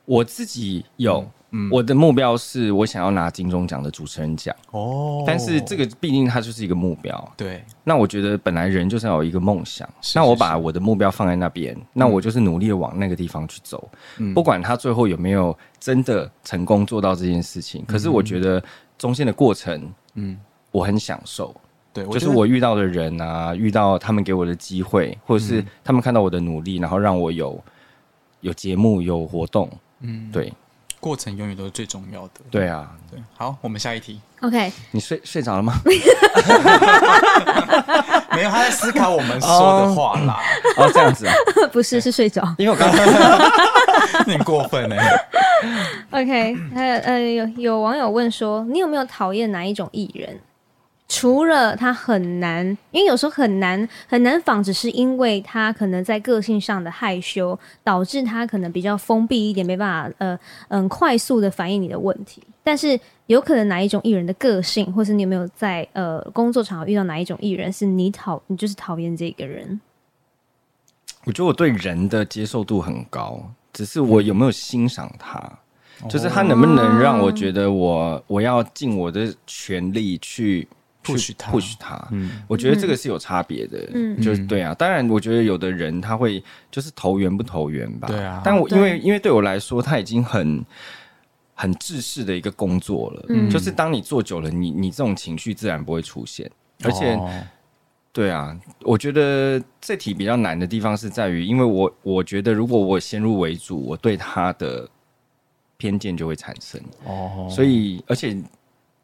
[0.06, 1.32] 我自己有，嗯
[1.72, 5.24] 我的目标是我想要拿金钟奖的主持人奖，哦。
[5.26, 7.34] 但是这个毕竟它就是一个目标。
[7.38, 14.34] 对，那我觉得本来人就是要有一个梦想，是那我把我的目标放在那边，那我就是努力的往那个地方去走，嗯。
[14.34, 18.62] 不管他最后有没有真的成功做到这件事情，可是我觉得
[18.98, 20.38] 中间的过程嗯，
[20.72, 21.56] 我很享受。
[21.94, 27.60] 对，就是我遇到的人啊，遇到他们给我的机会，或者是他们看到我的努力，然后让我有
[28.42, 29.68] 有节目、有活动。
[30.02, 30.54] 嗯，对
[31.00, 32.42] 过程永远都是最重要的。
[32.52, 34.20] 对啊，对，好，我们下一题。
[34.42, 35.74] OK，你睡睡着了吗？
[38.32, 40.40] 没有，他在思考我们说的话啦，
[40.78, 41.34] 哦，这样子啊，
[41.74, 42.44] 不是是睡着。
[42.58, 43.06] 因为我刚刚
[44.28, 45.26] 你很过分哎。
[46.12, 50.40] OK，还有呃有有网友问说，你有没有讨厌哪一种艺人？
[51.10, 62.44] 除了他很难，因为有时候很难很难仿，只是因为他可能在个性上的害羞，导致他可能比较封闭一点，没办法呃嗯快速的反映你的问题。
[62.62, 69.80] 但是有可能哪一种艺人的个性，或是你有没有在呃工作场合遇到哪一种艺人，是你讨你就是讨厌这个人？
[71.24, 73.42] 我觉得我对人的接受度很高，
[73.72, 75.42] 只是我有没有欣赏他，
[76.10, 80.68] 就是他能不能让我觉得我我要尽我的全力去
[81.14, 82.08] push 他 push 他。
[82.12, 84.22] 嗯，我觉得这个是有差别的，嗯。
[84.22, 84.74] 就是对啊。
[84.74, 88.42] 当然，我觉得有的人他会就是投缘不投缘吧，对啊。
[88.44, 90.66] 但我因为因为对我来说，他已经很
[91.54, 93.50] 很制式的一个工作了，嗯。
[93.50, 96.50] 就是当你做久了，你你这种情绪自然不会出现，
[96.84, 97.14] 而且。
[97.14, 97.30] 哦。
[98.14, 104.90] 对啊，我觉得这题比较难的地方是在于，因为我我觉得如果我先入为主，我对他的
[105.78, 108.36] 偏见就会产生，哦，所以而且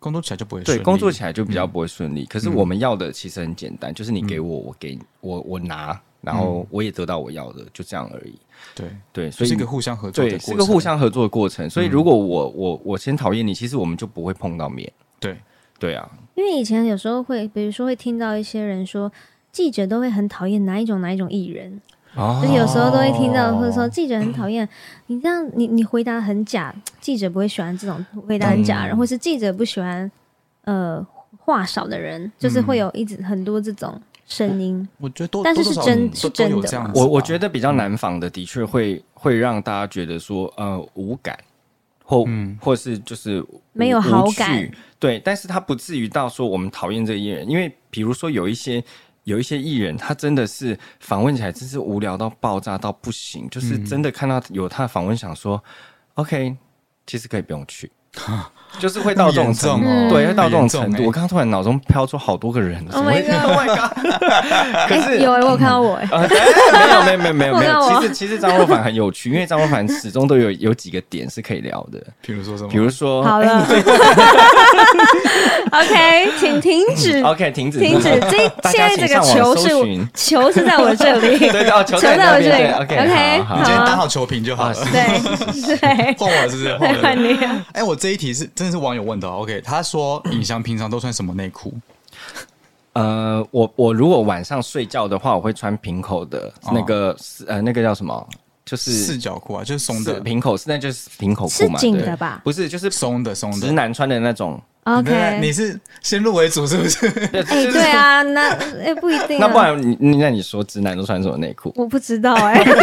[0.04, 0.84] 工作起来就不会对顺利。
[0.84, 2.26] 工作起来就比较不会顺利。
[2.26, 8.34] 可是嗯我们要的其实很简单，就是你给我，我给我我拿，然后我也得到我要的，就这样而已。
[8.76, 11.70] 对，对，所以是一个互相合作的对过程，是个互相合作的过程。
[11.70, 14.92] 所以如果我我我先讨厌你，其实我们就不会碰到面。
[15.20, 15.38] 对，
[15.80, 19.12] 对啊，因为以前有时候会，比如说会听到一些人说，
[19.52, 21.82] 记者都会很讨厌哪一种哪一种艺人，
[22.16, 24.68] 哦就是有时候都会听到，或者说记者很讨厌
[25.08, 30.10] 你这样，你你回答很假，记者不会喜欢这种回答很假的人，嗯或是记者不喜欢
[30.66, 31.06] 呃
[31.38, 34.88] 话少的人，就是会有一直很多这种声音。
[35.00, 36.92] 我觉得多，但是是真是真的。
[36.96, 41.38] 我我觉得比较难防的，的确会会让大家觉得说，呃，无感，
[42.04, 42.58] 或、嗯。
[42.62, 44.70] 或是就是没有好感。
[45.00, 48.82] 对，但是他不至于到说我们讨厌这个艺人，因为比如说有一些
[49.24, 55.64] 有一些艺人，他真的是访问起来真是无聊到爆炸到不行，就是嗯真的看到有他的访问，想说、
[56.16, 56.58] OK，
[57.06, 57.92] 其实可以不用去。
[58.80, 61.04] 就是会到这种程度，对，会到这种程度。
[61.06, 63.92] 我刚刚突然脑中飘出好多个人 Oh my god Oh my god！
[64.88, 68.02] 可哎、 是有、欸、我有看到我哎、没有没有没有没有没有，我看我。
[68.02, 73.66] 其实其实张若凡很有趣，因为张若凡始终都有有几个点是可以聊的，比如说什么，比如说，好了，
[75.72, 78.10] OK，请停止， OK，停止，停止。
[78.30, 78.38] 这
[78.70, 82.50] 现在这个球是我球是在我这里，对哦，球球在我这里。
[82.50, 84.76] 在那边对 OK，OK，好你今天好打好球评就好啊了。
[84.92, 86.78] 对对，换我是不是？
[87.02, 87.66] 换你啊。
[87.74, 89.40] 哎、我这一题是真的是网友问的哦。
[89.42, 91.74] OK，他说尹翔平常都穿什么内裤？
[92.94, 98.26] 呃，我我如果晚上睡觉的话，我会穿平口的哦那个是呃那个叫什么？
[98.64, 101.80] 就是四角裤啊，就是松的，平口是那就是平口是裤嘛？
[101.80, 103.74] 对紧的吧不是，就是松的，松的直。
[103.74, 104.62] 男穿的那种。
[104.86, 107.08] 你 OK，你是先入为主是不是？
[107.34, 108.50] 哎哎，对，啊，那
[108.82, 109.48] 哎不一定啊。
[109.48, 111.74] 那不然你你那你说直男都穿什么内裤？
[111.76, 112.64] 我不知道哎。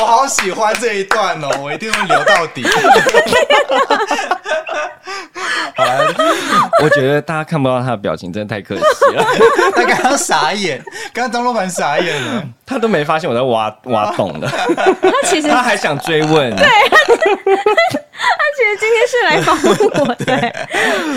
[0.00, 2.64] 我好喜欢这一段哦，我一定会留到底。
[5.76, 6.14] 好了，
[6.82, 8.82] 我觉得大家看不到他的表情，真的太可惜
[9.14, 9.24] 了。
[9.76, 10.82] 他刚刚傻眼，
[11.12, 12.42] 刚刚张若凡傻眼了。
[12.64, 16.54] 他都没发现我在挖挖洞了，他其实他还想追问。
[16.56, 20.24] 对 他其实今天是来访问我的。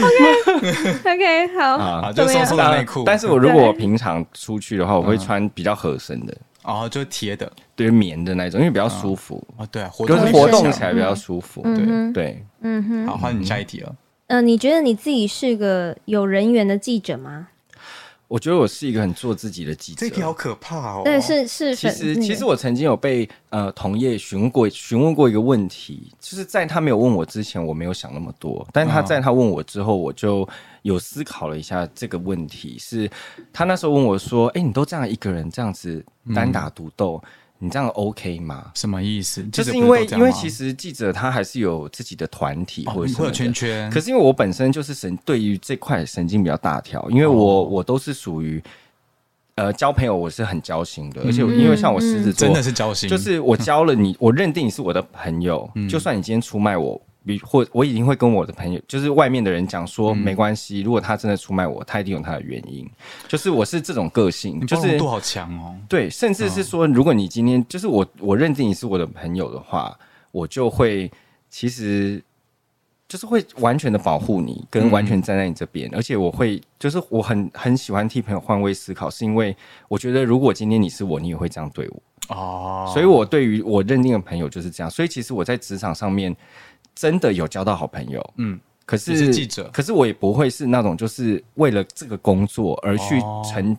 [0.03, 11.61] OK OK，好，啊啊，就松松的内裤，但是我如果我平常出去的话，我会穿比较合身的，哦，就是贴的对棉的那种，因为比较舒服，哦，对啊，活就是动活动起起来比较舒服。
[11.65, 13.95] 嗯哼对，嗯哼，好，换你下一题了。
[14.27, 17.47] 嗯，你觉得你自己是个有人缘的记者吗？
[18.29, 20.09] 我觉得我是一个很做自己的记者这。
[20.09, 21.01] 题好可怕哦。
[21.03, 30.47] 对，是是其实其实我曾经有被呃同业询问过询问过一个问题，就是在他没有问我之前，我没有想那么多，但是他嗯在他问我之后，我就
[30.83, 32.77] 有思考了一下这个问题。
[32.79, 33.09] 是
[33.51, 37.21] 他那时候问我说：“哎、你都这样一个人这样子单打独斗，
[37.57, 39.43] 你这样 OK 吗？”什么意思？
[39.45, 48.61] 就是因为因为其实记者他还是有自己的团体或者什么的圈圈，可是因为我本身就是神对于这块神经比较大条，因为我、哦我都是属于
[49.55, 57.01] 呃交朋友我是很交心的，而且因为像我狮子座，嗯真的是交心，就是我交了你，我认定你是我的朋友，嗯就算你今天出卖我。
[57.25, 60.81] 比或我已经会跟我的朋友，就是外面的人讲说，嗯没关系。
[60.81, 62.89] 如果他真的出卖我，他一定有他的原因。
[63.27, 65.75] 就是我是这种个性，就是度好强哦。
[65.87, 69.97] 对，甚至是说，如果你今天就是我，我认定你是我的朋友的话，
[70.31, 71.11] 我就会
[71.49, 72.21] 其实
[73.07, 79.55] 就是会完全的保护你，跟完全站在你这边，而且我会就是我很很喜欢替朋友换位思考，是因为
[79.87, 86.35] 我觉得如果今天你是我，你也会这样对我，哦，所以我对于我认定的朋友就是这样，所以其实我在职场上面
[86.95, 89.69] 真的有交到好朋友，嗯，可是是记者。
[89.73, 93.41] 可是我也不会是那种就是为了这个工作而去哦。
[93.45, 93.77] 成，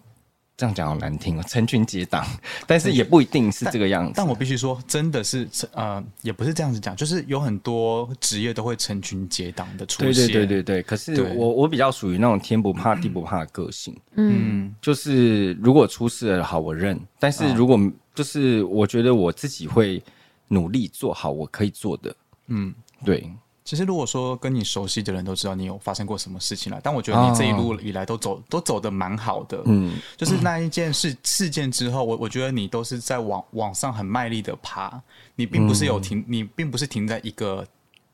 [0.56, 2.24] 这样讲好难听哦，成群结党，
[2.66, 4.12] 但是也不一定是这个样子。
[4.14, 10.26] 但我必须说，真的是呃，也不是这样子讲，就是有很多职业都会成群结党的出现。
[10.28, 14.68] 对对对对，可是我我比较属于那种天不怕地不怕的个性，嗯。
[14.68, 17.78] 嗯，就是如果出事了好我认，但是如果
[18.14, 20.00] 就是我觉得我自己会
[20.46, 22.14] 努力做好我可以做的，
[22.46, 22.72] 嗯。
[23.04, 23.30] 对，
[23.64, 29.62] 其实如果说跟你熟悉的人都知道你有发生过什么事情了，但我觉得你这一路以来都走、都走的蛮好的。
[29.66, 35.00] 嗯，就是那一件事事件之后，我我觉得你都是在往往上很卖力的爬，
[35.36, 37.66] 你并不是有停，你并不是停在一个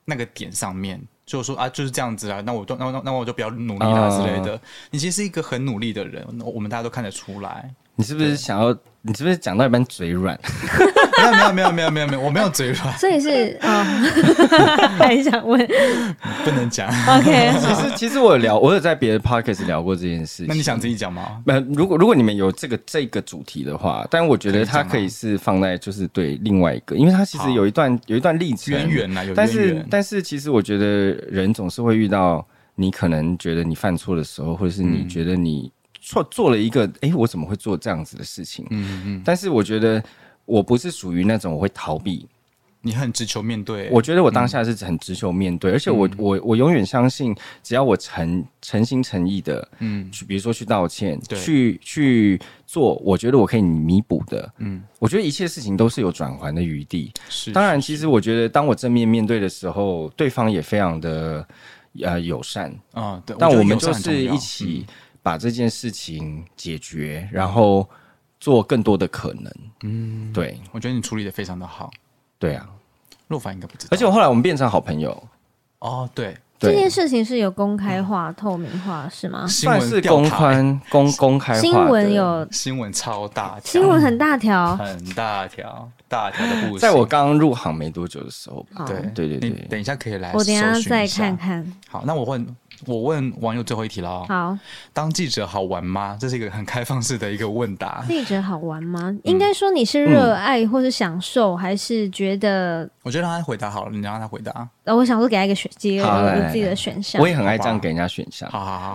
[0.05, 4.61] 那个点上面，就是说啊就是这样子啊，那我就那那那我就比较努力啦啊之类的。
[4.90, 7.68] 你其实是一个很努力的人，我们大家都看得出来。
[7.96, 8.76] 你是不是想要？
[9.03, 10.38] 你是不是讲到一半嘴软？
[11.33, 13.85] 没有没有没有没有没有，我没有嘴软，所以是啊，
[14.98, 15.59] 还想问
[16.44, 16.88] 不能讲。
[16.88, 20.46] ，OK，其实其实我有聊，我有在别的 podcast 聊过这件事情。
[20.48, 21.42] 那你想自己讲吗？
[21.46, 29.85] 呃，如果如果你们有这个这个主题的话，但我觉得它可以是放在就是对另外一个，因为它其实有一段有一段历程渊源啊，有但是。
[29.90, 30.87] 但是其实我觉得
[31.30, 38.64] 人总是会遇到你可能觉得你犯错的时候，或者是你觉得你错做了一个，诶，我怎么会做这样子的事情？
[38.70, 40.02] 嗯嗯，但是我觉得
[40.50, 42.26] 我不是属于那种我会逃避，
[42.82, 43.88] 你很直球面对。
[43.90, 54.52] 我觉得我当下是很直球面对，而且我我我永远相信，只要我诚诚心诚意的嗯去，比如说去道歉，对去去做，我觉得我可以弥补的。
[54.58, 57.12] 嗯，我觉得一切事情都是有转圜的余地。
[57.28, 57.52] 是。
[57.52, 61.46] 当然，其实我觉得当我正面面对的时候，对方也非常的
[62.02, 63.36] 呃友善，啊，对。
[63.38, 64.86] 但我们就是一起
[65.22, 67.86] 把这件事情解决，然后
[68.40, 69.53] 做更多的可能。
[69.85, 71.90] 嗯，对我觉得你处理的非常的好。
[72.38, 72.66] 对啊，
[73.29, 75.22] 陆凡应该不知道，而且后来我们变成好朋友，
[75.81, 79.46] 哦，对，这件，事情是有公开化、透明化是吗？
[79.46, 86.81] 新算是公宽公公开化新闻有新闻超大条，新闻很大条，很大条，大条的故事。
[86.81, 88.85] 在我刚入行没多久的时候吧。
[88.87, 91.37] 对对对对等一下可以来，我等一下再看。
[91.37, 91.72] 看。
[91.88, 94.26] 好，那我问，我问网友最后一题了哦。
[94.28, 94.58] 好，
[94.92, 96.16] 当记者好玩吗？
[96.20, 98.04] 这是一个很开放式的一个问答。
[98.08, 99.14] 记者好玩吗？
[99.24, 102.88] 应该说你是热爱或是享受，还是觉得？
[103.02, 104.68] 我觉得让他回答好了，你让他回答。
[104.84, 107.28] 呃，我想说给他一个选，给好来你自己的选项我。
[107.28, 108.50] 也很爱这样给人家选项。
[108.50, 108.94] 好好好好，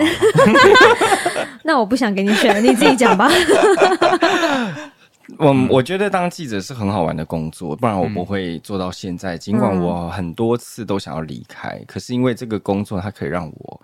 [1.64, 3.30] 那我不想给你选了，你自己讲吧。
[5.38, 9.38] 我我觉得当记者是很好玩的工作，不然我不会做到现在。
[9.38, 13.82] 尽管我很多次都想要离开，可是因为这个工作，它可以让我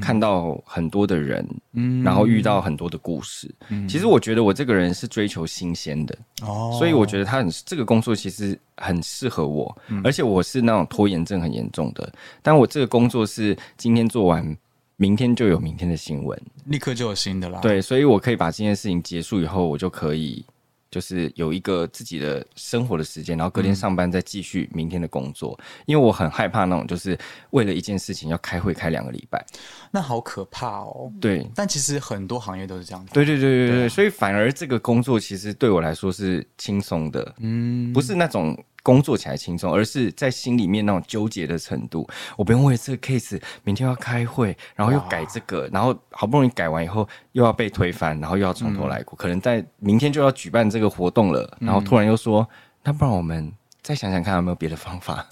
[0.00, 3.54] 看到很多的人，嗯然后遇到很多的故事。
[3.88, 12.10] 其实我觉得我这个人是追求新鲜的，哦所以我觉得他很这个工作其实很适合我，而且我是那种拖延症很严重的。
[12.42, 14.56] 但我这个工作是今天做完，
[14.96, 20.44] 明天就有明天的新闻，立刻就有新的啦。，对，所以我可以把这件事情结束以后，我就可以
[20.90, 25.58] 就是有一个自己的生活的时间，然后隔天上班再继续明天的工作。
[25.86, 27.18] 因为我很害怕那种就是
[27.50, 29.44] 为了一件事情要开会开两个礼拜。
[29.90, 31.12] 那好可怕哦。
[31.20, 33.12] 对，但其实很多行业都是这样子。
[33.12, 38.56] 对对对对对，对啊所以反而这个工作其实对我来说是轻松的，嗯，不是那种
[38.88, 42.08] 工作起来轻松，而是在心里面那种纠结的程度。
[42.38, 49.14] 我不用为了这个 case 明天要开会，然后又改这个，然后好不容易改完以后又要被推翻，然后又要从头来过。
[49.14, 52.48] 可能在明天就要举办这个活动了，然后突然又说，
[52.82, 55.26] 那不然我们再想想看有没有别的方法。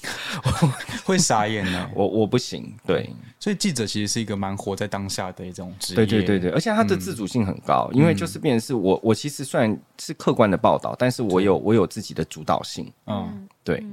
[1.04, 1.88] 会傻眼呢。
[1.94, 3.10] 我我不行，对。
[3.38, 5.96] 所以记者其实是一个蛮活在当下的一种职业。
[5.96, 13.84] 对对对对，而且他的自主性很高，因为就是变成是我我其实虽然是客观的报道，但是我有我有自己的主导性，嗯，对。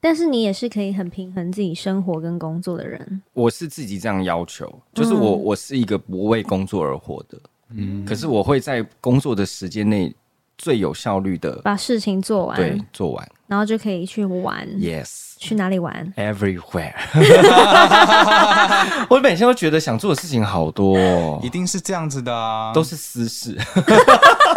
[0.00, 3.22] 但是你也是可以很平衡自己生活跟工作的人。
[3.32, 7.38] 我是自己这样要求，就是我、我是一个不为工作而活的，
[7.70, 10.14] 嗯，可是我会在工作的时间内
[10.58, 14.66] 最有效率的把事情做完，对做完然后就可以去玩。
[14.78, 15.22] ，yes。
[15.36, 16.94] 去哪里玩？Everywhere，
[19.10, 23.58] 我每天都觉得想做的事情好多、哦一，定是这样子的啊，都是私事。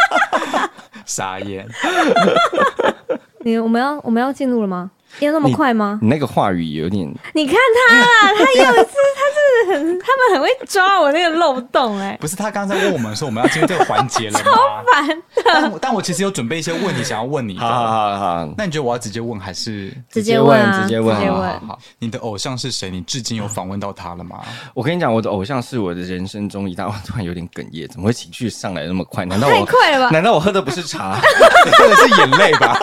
[1.06, 1.68] 傻眼。
[3.44, 4.90] 你我们要我们要进入了吗？
[5.26, 6.00] 要那么快吗？
[6.02, 7.56] 你那个话语有点，你看
[7.90, 8.06] 他啦，
[8.38, 14.52] 他有一次他真的很，他们很会抓我那个漏洞哎、不是他刚才问我们说我们要进入这个环节了吗？
[14.94, 17.88] 烦但我但我其实有准备一些问题想要问你好好。
[17.88, 19.92] 好好，那你觉得我要直接问还是？
[20.10, 21.68] 直接问啊，直接问直接问好好。
[21.68, 22.90] 好，你的偶像是谁？
[22.90, 24.40] 你至今有访问到他了吗？
[24.74, 29.26] 我跟你讲，我的偶像是我的人生中一大，我突然有点哽咽，怎么会情绪上来那么快？
[29.28, 30.10] 难道太我快了吧！
[30.12, 31.20] 难道我喝的不是茶？
[31.66, 32.78] 你喝的是眼泪吧？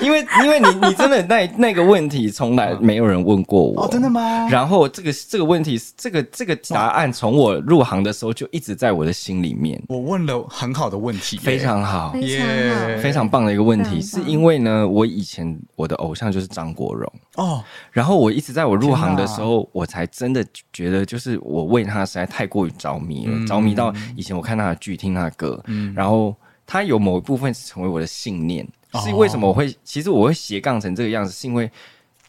[0.00, 4.46] 因为因为你你真的那那个问题从来没有人问过我，哦，真的吗？
[4.48, 14.00] 然后这个这个问题，这个这个答案从我入行的时候就一直在我的心里面，我问了很好的问题耶，非常好，非常非常棒的一个问题。
[14.00, 26.34] 是因为呢，我以前我的偶像就是张国荣，哦， 然后我一直在我入行的时候，我才真的觉得，就是我为他实在太过于着迷了，嗯着迷到以前我看他的剧、听他的歌，嗯然后
[26.66, 28.66] 他有某一部分是成为我的信念。
[28.92, 29.74] 哦是为什么我会？
[29.84, 31.70] 其实我会斜杠成这个样子，是因为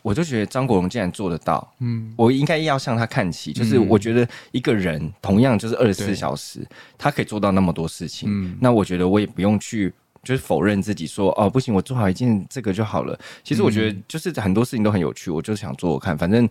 [0.02, 3.52] 我就觉得张国荣竟然做得到，嗯，我应该要向他看齐。
[3.52, 6.66] 就是我觉得一个人同样就是二十四小时，
[6.98, 9.94] 他可以做到那么多事情，嗯那我觉得我也不用去。
[10.22, 13.18] 就是否认自己说哦不行，我做好一件这个就好了。
[13.42, 16.16] 其实我觉得就是很多事情都很有趣，我就是想做做看。
[16.16, 16.48] 反正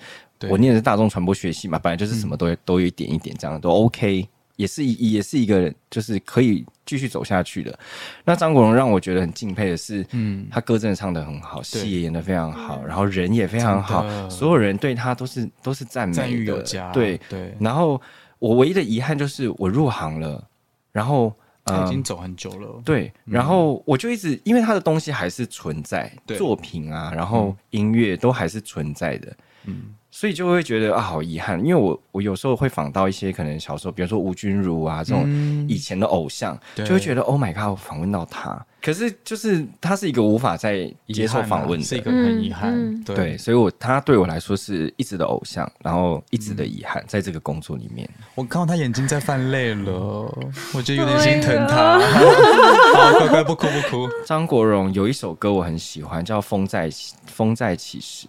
[0.49, 4.27] 我念的是大众传播学系嘛，本来就是什么都、都有一点一点这样都 OK，
[4.59, 7.79] 也是一也是一个就是可以继续走下去的。
[8.25, 10.49] 那张国荣让我觉得很敬佩的是，嗯。
[10.51, 16.41] 他歌真的唱的很好，戏也演的非常好，然后人也非常好所有人对他都是都是赞赞美的。
[16.43, 18.01] 誉有加，对，对，然后
[18.41, 20.45] 我唯一的遗憾就是我入行了，
[20.91, 21.33] 然后
[21.65, 26.37] 他已经嗯走很久了，对，然后我就一直因为他的东西还是存在，对。
[26.37, 42.01] 作品啊，然后音乐都还是存在的，嗯所以就会觉得啊，好遗憾，因为我我有时候会访到一些可能小时候，比如说吴君如啊这种嗯以前的偶像，对就会觉得 Oh my god，我访问到他，可是就是他是一个无法再接受访问的啊是一。
[42.01, 48.09] 个很遗憾对对，所以我他对我来说是一直的偶像，然后一直的遗憾，在这个工作里面。
[48.35, 49.93] 我看到他眼睛在泛泪了，
[50.75, 52.01] 我觉得有点心疼啊他。
[53.13, 54.09] 好，乖乖不哭不哭。
[54.27, 58.27] 张国荣有一首歌我很喜欢，叫《风在起风在起时》，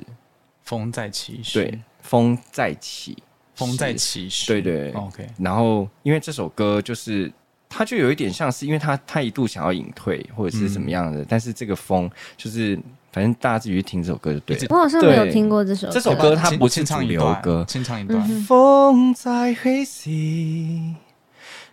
[0.70, 3.18] 风在起时，对，，风在起，
[3.56, 4.92] 风在起时，对对。
[4.92, 7.32] OK，然后因为这首歌就是。
[7.72, 12.76] 他就有一点像是，因为他他一度想要隐退或者是怎么样的，但是这个风就是，
[13.12, 14.66] 反正大家自己去听这首歌就对了。
[14.72, 15.94] 我好像没有听过这首歌。
[15.94, 18.20] 这首歌它不是主流歌请唱一段。
[18.28, 20.10] 嗯風在起时，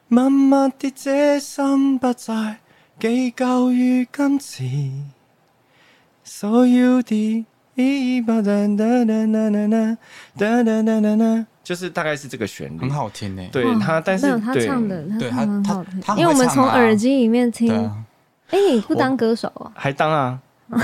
[0.09, 2.59] 默默地這心不再
[3.01, 4.65] 寄舊於今次，
[6.23, 7.47] 所有的
[7.85, 9.69] 一把哒哒哒哒哒
[10.37, 12.91] 哒哒哒哒哒，就是大概是这个旋律很。
[12.91, 13.43] 好听呢。
[13.53, 15.63] 对他，但是他对唱的，对他很
[16.03, 17.73] 他因为我们从耳机里面听。
[18.51, 19.73] 哎，你不当歌手啊？
[19.75, 20.39] 还当啊。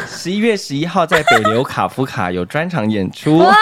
[0.07, 3.43] 十一月十一号在北流卡夫卡有专场演出。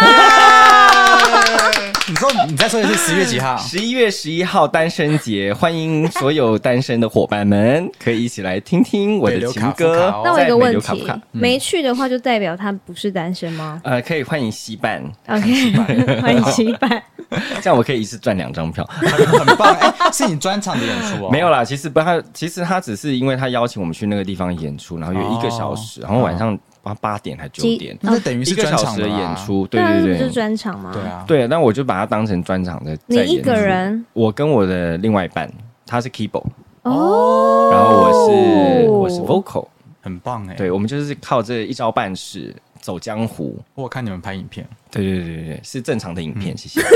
[2.08, 3.56] 你说你再说一次，十月几号？
[3.58, 10.22] 十一月十一号单身节，欢迎所有单身的伙伴们可以一起来听听我的情歌卡卡哦。
[10.24, 17.02] 那我有一个问题没去的话就代表他不是单身吗呃，可以欢迎西半，？OK，欢迎西半。
[17.62, 18.84] 这样我可以一次赚两张票。
[18.90, 21.30] 很棒，哎，是你专场的演出哦？
[21.30, 29.46] 没有啦，其实不，他其实他只是因为他邀请我们去那个地方演出，然后有一个小时，然后晚上八八点还九几点，那等于是专个小时的场了啊演。
[29.46, 30.30] 出，对对啊，对是对。
[30.30, 30.90] 专场吗？
[30.92, 31.02] 对。
[31.02, 32.96] 啊，对，那我就把它当成专场的。
[33.06, 35.50] 你一在演出，个人我跟我的另外一半，
[35.86, 36.44] 他是 keyboard，
[36.82, 39.66] 哦，然后我是我是 vocal，
[40.02, 40.54] 很棒哎。
[40.54, 43.58] 对，我们就是靠这一招半式走江湖。
[43.74, 44.66] 我看你们拍影片。
[44.90, 46.80] 对对对对对，是正常的影片，谢谢。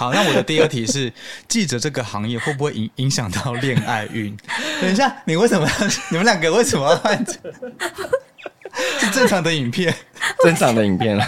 [0.00, 1.12] 好，那我的第二题是，
[1.46, 4.34] 记者这个行业会不会影影响到恋爱运？
[4.80, 5.86] 等一下，你为什么要？
[6.08, 7.22] 你们两个为什么要换？
[8.98, 9.94] 是正常的影片，
[10.42, 11.22] 正常的影片了。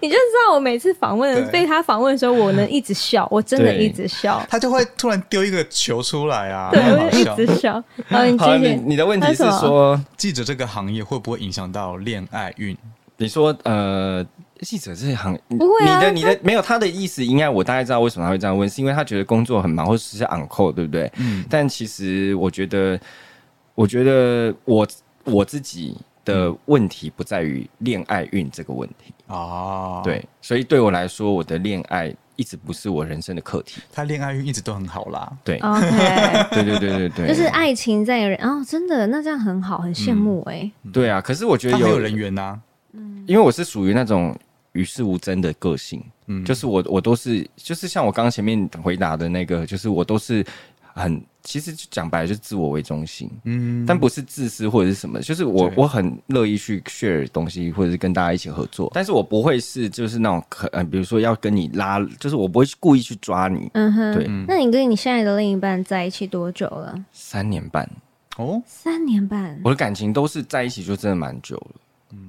[0.00, 7.24] 你就知道我每次访问对被他访问的时候，我能一直笑，我真的一直笑，他就会突然丢一个球出来啊，对，我就一。
[7.34, 7.82] 直笑。
[8.06, 12.78] 然后你好，你你的问题是说，记者这个行业会不会影响到恋爱运？
[13.20, 14.24] 你说呃，
[14.60, 21.10] 记者这行不会啊你的你的没有他的意思，应该我大概知道为什么他会这样问，是因为他觉得工作很忙，或者是 on call，对不对？
[21.16, 22.98] 嗯，但其实我觉得，
[23.74, 24.86] 我觉得我
[25.24, 35.32] 我自己的问题不在于恋爱运这个问题，哦，对，所以对我来说，我的恋爱一直不是我人生的课题，他恋爱运一直都很好啦。
[35.44, 35.88] 对，OK，
[36.52, 40.70] 对对对对对，就是爱情在人哦，真的，那这样很好，很羡慕哎。
[40.92, 41.20] 对啊。
[41.20, 42.58] 可是我觉得他很有人缘呐，
[43.26, 44.36] 因为我是属于那种
[44.78, 50.44] 与世无争的个性，嗯，就是我我都是就是像我刚刚前面回答的那个，就是我都是
[50.94, 63.68] 很其实讲白了就是自我为中心，嗯，但不是自私或者是什么，就是我我很乐意去 share 东西，或者是跟大家一起合作，但是我不会是就是那种可呃，比如说要跟你拉，就是我不会故意去抓你。
[63.74, 66.94] 嗯哼，对，那你跟你现在的另一半在一起多久了？
[67.12, 67.88] 三年半，
[68.36, 69.60] 哦，三年半。
[69.64, 71.80] 我的感情都是在一起就真的蛮久了。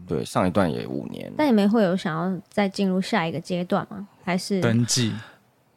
[0.08, 4.06] 对，上一段也五年，那你们会有想要再进入下一个阶段吗？
[4.26, 5.14] 还是登记，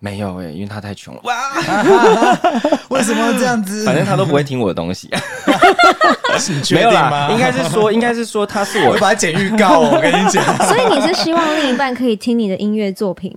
[0.01, 1.35] 没有哎、因为他太穷了，哇，
[2.91, 3.85] 为什么要这样子？
[3.85, 5.09] 反正他都不会听我的东西，
[6.75, 7.29] 没有啦？
[7.31, 10.43] 应该是说， 应该是说他是我我会把它剪预告哦，我跟你讲。
[10.67, 13.33] 所以你是希望另一半可以听你的音乐作品，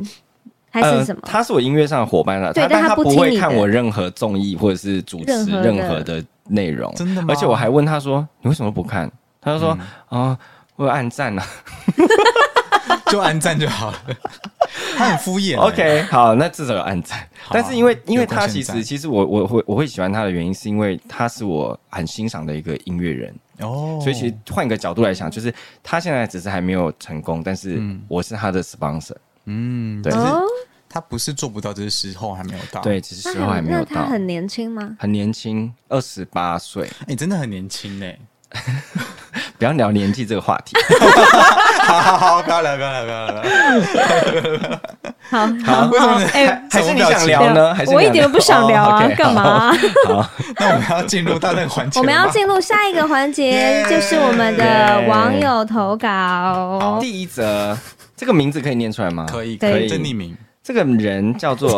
[0.71, 1.21] 还是什么？
[1.23, 1.29] 呃？
[1.31, 9.77] 他是我音乐上的伙伴了，对但他他不会看我任何综艺或者是主持任何的内容，真的吗而且我还问他说：“你为什么不看？”他就说
[10.09, 10.35] ：“哦，
[10.75, 11.45] 我有暗赞啊。
[13.07, 14.03] 就按赞就好了。
[14.97, 15.57] 他很敷衍欸。
[15.57, 17.27] OK，好，那至少有暗赞。
[17.51, 25.53] 但是因为因为他其实其实我我会我会喜欢他的原因，是因为他是我很欣赏的一个音乐人，哦，所以其实换一个角度来想，就是
[25.83, 29.15] 他现在只是还没有成功，但是嗯我是他的 sponsor，
[29.45, 30.11] 嗯，对
[30.89, 32.81] 他不是做不到，只是时候还没有到。
[32.81, 34.95] 对，，只是那时候还很没有到，那他很年轻吗？
[34.99, 36.89] 很年轻，二十八岁。
[37.05, 38.05] 你真的很年轻呢。
[39.57, 40.75] 不要聊年纪这个话题。
[41.79, 44.79] 好好好，不要聊，不要聊，不要聊。
[45.27, 47.73] 好好好好，哎，还是你想聊呢？
[47.73, 49.73] 还是我一点都不想聊啊干嘛？
[50.07, 50.29] 好？
[50.57, 56.99] 那我们要进入到那个环节我们要进入下一个环节，就是我们的耶网友投稿。
[57.01, 57.75] 第一则，
[58.15, 59.25] 这个名字可以念出来吗？
[59.29, 60.35] 可以，可以可以，这匿名。
[60.65, 61.77] 这个人叫做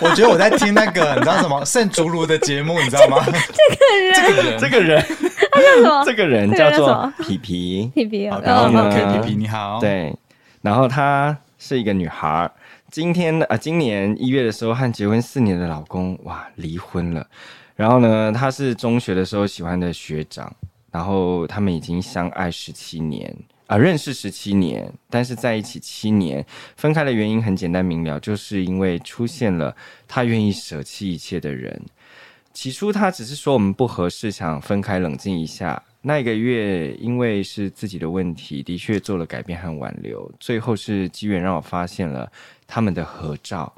[0.00, 3.22] 我觉得我在听那个，你知道什么圣竹炉的节目，你知道吗？
[4.14, 5.04] 这个人，这个人，
[5.52, 6.02] 他叫什么？
[6.08, 7.90] 这个人叫做皮皮。
[7.94, 10.16] 皮皮然后呢然后呢，K P P 你好，，对，
[10.62, 12.50] 然后她是一个女孩儿。
[12.90, 17.26] 今天呃，今年一月的时候和结婚四年的老公哇离婚了。
[17.76, 20.50] 然后呢，她是中学的时候喜欢的学长，
[20.94, 23.36] 然后他们已经相爱十七年
[23.66, 26.44] 啊、认识十七年，但是在一起七年。
[26.76, 29.74] 分开的原因很简单明了，就是因为出现了
[30.06, 31.82] 他愿意舍弃一切的人。
[32.52, 35.82] 起初他只是说我们不合适，想分开冷静一下。
[36.02, 40.30] 那一个月，因为是自己的问题，的确做了改变和挽留。
[40.38, 42.30] 最后是机缘让我发现了
[42.68, 43.74] 他们的合照。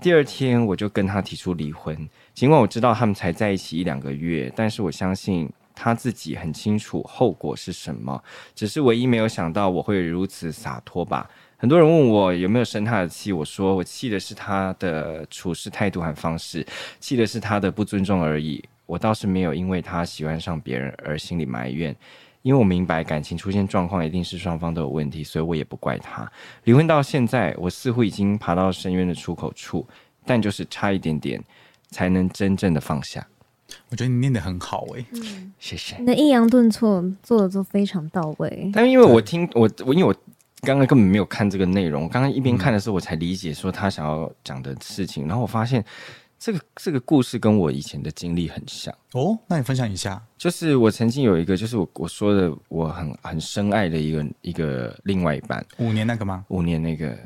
[0.00, 8.22] 第二天我就跟他提出离婚，尽管我知道他们才在一起一两个月，但是我相信他自己很清楚后果是什么，
[8.54, 11.28] 只是唯一没有想到我会如此洒脱吧。
[11.56, 16.66] 很多人问我有没有生他的气，我说我气的是他的处事态度和方式，
[17.00, 18.62] 气的是他的不尊重而已。
[18.86, 21.96] 我倒是没有因为他喜欢上别人而心里埋怨，
[22.42, 26.30] 因为我明白感情出现状况一定是双方都有问题，所以我也不怪他。
[26.64, 29.88] 离婚到现在，我似乎已经爬到深渊的出口处，
[30.26, 31.42] 但就是差一点点
[31.88, 33.26] 才能真正的放下。
[33.88, 35.04] 我觉得你念的很好哎、
[35.58, 35.96] 谢谢。
[35.98, 38.70] 你的抑扬顿挫做的都非常到位。
[38.72, 40.14] 但因为我听我我因为我
[40.60, 45.84] 刚刚根本没有看这个内容，刚刚一边看的时候我才理解说他想要讲的事情，然后我发现
[46.38, 48.94] 这个这个故事跟我以前的经历很像。
[49.12, 50.22] 哦，那你分享一下。
[50.36, 56.44] 就是我曾经有一个，就是我我说的我很很深爱的一个一个另外一半，五年那个吗？
[56.48, 57.16] 五年那个，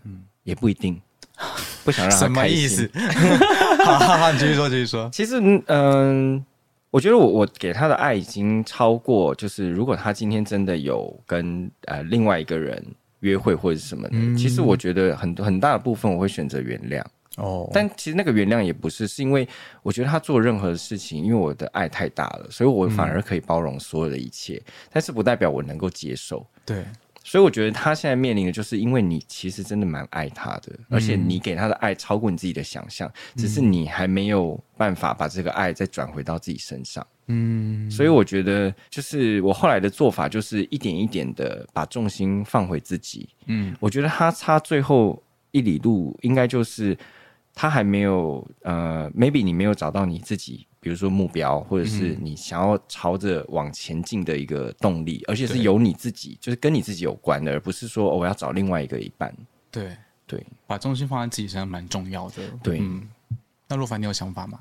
[0.45, 1.01] 也不一定，
[1.85, 2.91] 不想让他什么开心意思？
[3.85, 5.09] 好好好，你继续说，继续说。
[5.13, 6.45] 其实，嗯、
[6.91, 12.85] 我觉得我我给他的爱已经超过，就是如果他今天真的有跟呃另外一个人
[13.21, 17.03] 约会或者是什么的，嗯其实我觉得很很大的部分我会选择原谅。
[17.37, 19.47] 哦，但其实那个原谅也不是，是因为
[19.85, 24.61] 我觉得他做任何的事情，因为我的爱太大了，所以我反而可以包容所有的一切，
[24.93, 26.45] 但是不代表我能够接受。
[26.67, 26.85] 对，
[27.31, 37.07] 所以我觉得他现在面临的就是，因为你其实真的蛮爱他的，而且你给他的爱超过你自己的想象，只是你还没有办法把这个爱再转回到自己身上。
[37.27, 43.29] 嗯，所以我觉得，就是我后来的做法，就是一点一点的把重心放回自己。
[43.45, 46.97] 嗯我觉得他差最后一里路，应该就是
[47.55, 59.35] 他还没有呃，maybe 你没有找到你自己，比如说目标，或者是你想要朝着往前进的一个动力，而且是由你自己，就是跟你自己有关的，而不是说、哦我要找另外一个一半。
[59.71, 62.43] 对，对，把重心放在自己身上蛮重要的。
[62.63, 63.09] 对嗯，
[63.67, 64.59] 那若凡，你有想法吗？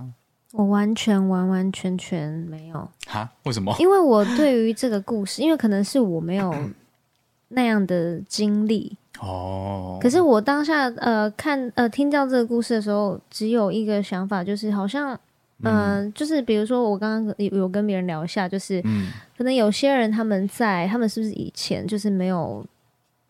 [0.53, 3.29] 我完全完完全全没有，哈？
[3.43, 3.75] 为什么？
[3.79, 6.53] 因为我对于这个故事，因为可能是我没有
[7.49, 15.17] 那样的经历，哦，可是我当下呃看呃听到这个故事的时候，只有一个想法，就是好像
[15.63, 22.65] 嗯、呃就是比如说我刚刚有有跟别人聊一下，就是嗯可能有些人他们在他们是不是以前就是没有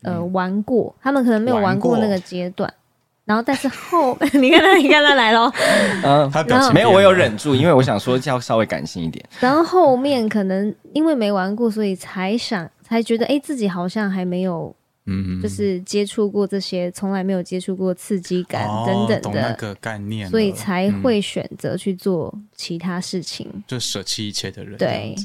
[0.03, 2.71] 呃、玩过，他们可能没有玩过那个阶段，
[3.25, 5.51] 然后但是后 你看他你看他来了，
[6.03, 9.25] 嗯、他表情没有，我有忍住，因为我想说要稍微感性一点。
[9.39, 14.73] 然后后面可能因为没玩过，所以才想才觉得哎自己好像还没有
[15.07, 23.47] 嗯，就是接触过这些从来没有接触过刺激感哦等等的，懂那个概念，所以才嗯会选择去做其他事情。
[23.65, 24.77] 就舍弃一切的人。
[24.77, 25.15] 对。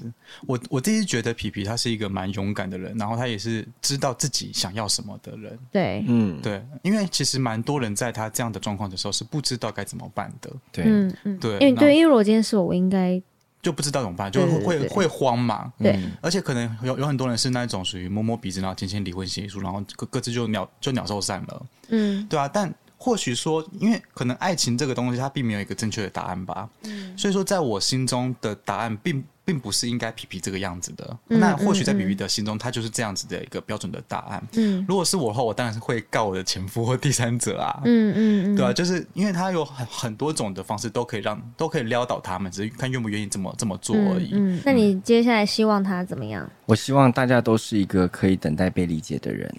[0.46, 5.58] 我我自己觉得皮皮他是一个蛮勇敢的人，然后他也是知道自己想要什么的人。
[5.70, 13.20] 对，嗯，对，因为其实蛮多人在他这样的状况的时候是不知道该怎么办的，对，嗯嗯，对因为对，因为如果今天是我，我应该
[13.62, 15.72] 就不知道怎么办，就会会慌嘛。
[15.78, 22.48] 对嗯而且可能有有很多人是那种属于摸摸鼻子，然后签签离婚协议书，然后各各自就鸟就鸟兽散了，嗯对啊。
[22.48, 26.68] 但或许说，因为可能爱情这个东西，它并没有一个正确的答案吧。
[26.82, 29.22] 嗯所以说，在我心中的答案并
[29.52, 31.18] 并不是应该皮皮这个样子的。
[31.28, 34.42] 嗯那或许在嗯皮皮的心中，他就是这样子的一个标准的答案。
[34.54, 37.82] 嗯如果是我的话，我当然是会告我的前夫或第三者啊。
[37.84, 44.30] 嗯嗯嗯，对啊，就是因为他有很很多种的方式都可以让都可以撩倒他们，只是看愿不愿意这么这么做而已。
[44.32, 46.48] 嗯，嗯那你接下来希望他怎么样？
[46.64, 49.54] 我希望大家都是一个可以等待被理解的人。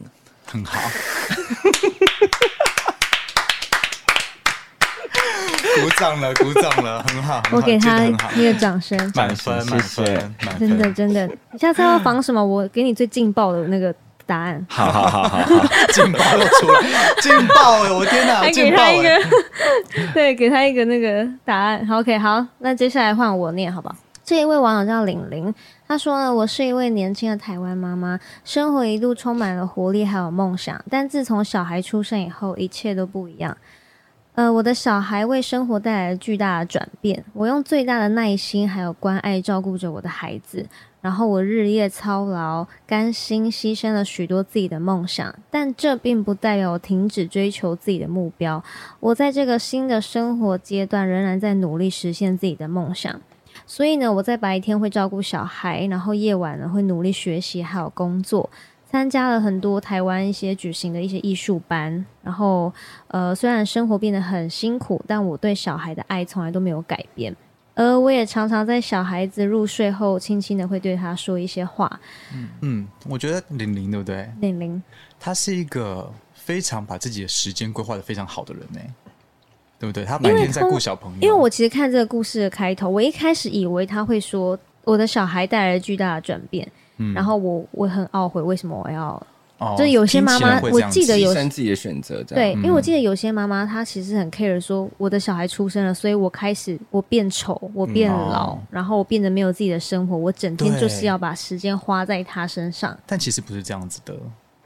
[0.46, 0.80] 很好。
[5.82, 7.42] 鼓掌了， 鼓掌了，很好。
[7.52, 8.04] 我给他
[8.36, 11.28] 一个掌声，满分，谢满谢分，真的，真的。
[11.52, 12.44] 你下次要防什么？
[12.44, 13.94] 我给你最劲爆的那个
[14.26, 14.66] 答案。
[14.70, 15.46] 好好好好好，
[15.94, 16.82] 劲爆了出来，
[17.22, 17.92] 劲爆哎！
[17.92, 19.22] 我天哪，还给劲爆他一个哎！，
[20.14, 21.86] 对，给他一个那个答案。
[21.86, 23.96] 好，OK，好，那接下来换我念，好不好？
[24.26, 25.54] 这一位网友叫玲玲，
[25.86, 33.56] 她说呢，我是一位年轻的台湾妈妈，生活一度充满了活力还有梦想，但自从小孩出生以后，一切都不一样。
[34.36, 40.66] 呃，我的小孩为生活带来了巨大的转变，我用最大的耐心还有关爱照顾着我的孩子，
[41.02, 48.64] 然后我日夜操劳，甘心牺牲了许多自己的梦想，但这并不代表我停止追求自己的目标。
[49.00, 53.22] 我在这个新的生活阶段，仍然在努力实现自己的梦想。
[53.68, 58.50] 所以呢，我在白天会照顾小孩，然后夜晚呢会努力学习还有工作，
[58.94, 62.06] 参加了很多台湾一些举行的一些艺术班。
[62.22, 62.72] 然后，
[63.08, 67.36] 呃，虽然生活变得很辛苦，但我对小孩的爱从来都没有改变。
[67.74, 72.00] 而我也常常在小孩子入睡后，轻轻的会对他说一些话。
[72.62, 74.30] 嗯，我觉得玲玲对不对？
[74.42, 74.84] 玲玲，
[75.20, 78.80] 她是一个非常把自己的时间规划的非常好的人呢，
[79.80, 80.06] 对不对？
[80.06, 86.72] 她白天在顾小朋友，因为我其实看这个故事的开头，我一开始以为他会说我的小孩带来了巨大的转变，
[87.12, 89.22] 嗯然后我我很懊悔，为什么我要？
[89.60, 102.98] 哦就是有些妈妈我记得有牺牲自己的选择，这样对，因为我嗯记得有些妈妈她其实很 care 说，我的小孩出生了，所以我开始我变丑，我变老，哦然后我变得没有自己的生活，我整天就是要把时间花在他身上。
[103.06, 104.16] 但其实不是这样子的，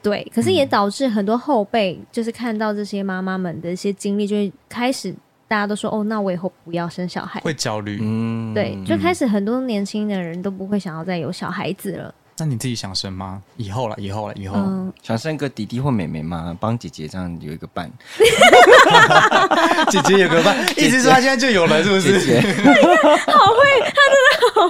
[0.01, 5.13] 对，可是也嗯导致很多后辈就是看到这些妈妈们的一些经历，就会开始
[5.47, 7.39] 大家都说，哦，那我以后不要生小孩。
[7.41, 7.99] 会焦虑。
[8.01, 12.15] 嗯对，就开始很多年轻的人都不会想要再有小孩子了。
[12.39, 13.41] 那你自己想生吗？
[13.57, 14.55] 以后了，以后了，以后。
[14.57, 16.55] 嗯，想生个弟弟或妹妹吗？
[16.59, 17.91] 帮姐姐这样有一个伴，
[19.89, 22.25] 姐姐有个伴， 意思说她现在就有了，是不姐是？
[22.25, 22.41] 姐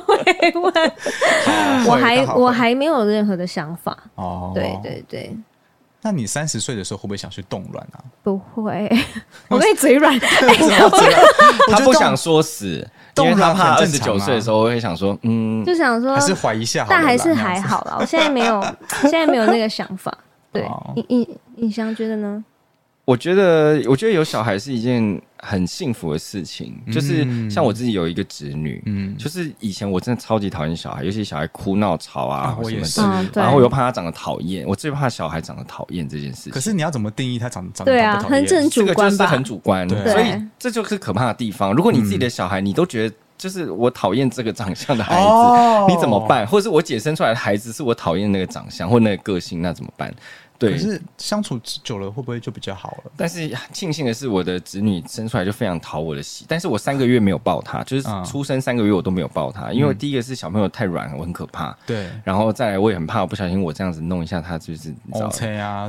[0.07, 0.74] 会问，
[1.88, 3.97] 我还我还没有任何的想法。
[4.15, 4.78] 哦，对。
[4.82, 5.38] 对对，
[6.02, 8.00] 那你三十岁的时候会不会想去冻卵啊？
[8.24, 8.89] 不会，
[9.50, 10.18] 我跟你嘴软。
[11.70, 12.88] 他不想说死，
[13.18, 17.02] 因为他怕二十九岁的时候会想说，嗯，就想说还，是怀疑一下好了啦？
[17.02, 17.34] 但还是。
[17.34, 17.98] 还好啦。
[18.00, 18.62] 我现在没有，
[19.02, 20.16] 现在没有那个想法。
[20.52, 22.43] 对尹尹尹翔觉得呢？
[23.08, 26.78] 我觉得，我觉得有小孩是一件很幸福的事情。
[26.91, 32.99] 就是嗯像我自己有一个侄女，嗯，就是以前我真的超级讨厌小孩，尤其小孩哭闹吵啊什么啊我也是
[33.34, 36.51] 然后我又怕他长得讨厌，我最怕小孩长得讨厌这件事情。
[36.51, 41.72] 可是你要怎么定义他长长得对啊讨不讨厌很正这个就主观吧是很主观，所以这就是可怕的地方。
[41.74, 46.20] 如果你自己的小孩，你都觉得就是我讨厌这个长相的孩子，哦你怎么？
[46.28, 46.45] 办？
[46.45, 50.14] 或者是我姐生出来的孩子是我讨厌那个长相或那个个性，那怎么办？
[50.60, 53.12] 对可，是相处久了会不会就比较好了？
[53.16, 65.30] 但是庆幸的是，我的子女生出来就非常讨我的喜，但是我三个月没有抱他，就是嗯出生三个月我都没有抱她，因为第一个是小朋友太软，我很可怕，对然后再来我也很怕，我不小心我这样子弄一下他，就是你知道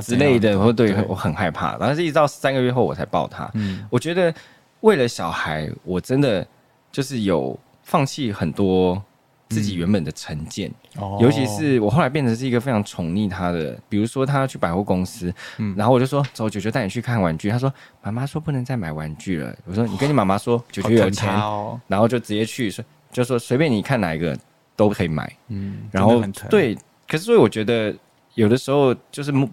[0.01, 1.77] 之类的，或对对我很害怕。
[1.77, 3.49] 然后是一直到三个月后我才抱他。
[3.55, 4.33] 嗯我觉得
[4.81, 6.45] 为了小孩，我真的
[6.91, 9.01] 就是有放弃很多
[9.49, 17.49] 自己原本的成见，哦尤其是我后来变成是一个非常宠溺他的，比如说他要去百货公司，嗯然后我就说走，九九带你去看玩具。
[17.49, 17.73] 他说
[18.03, 19.55] 妈妈说不能再买玩具了。
[19.65, 24.37] 我说你跟你妈妈说，九九有钱，哦，然后就直接去，说就说随便你看哪一个
[24.75, 25.31] 都可以买。
[25.47, 26.75] 嗯，然后对，
[27.07, 27.95] 可是所以我觉得
[28.35, 29.49] 有的时候就是目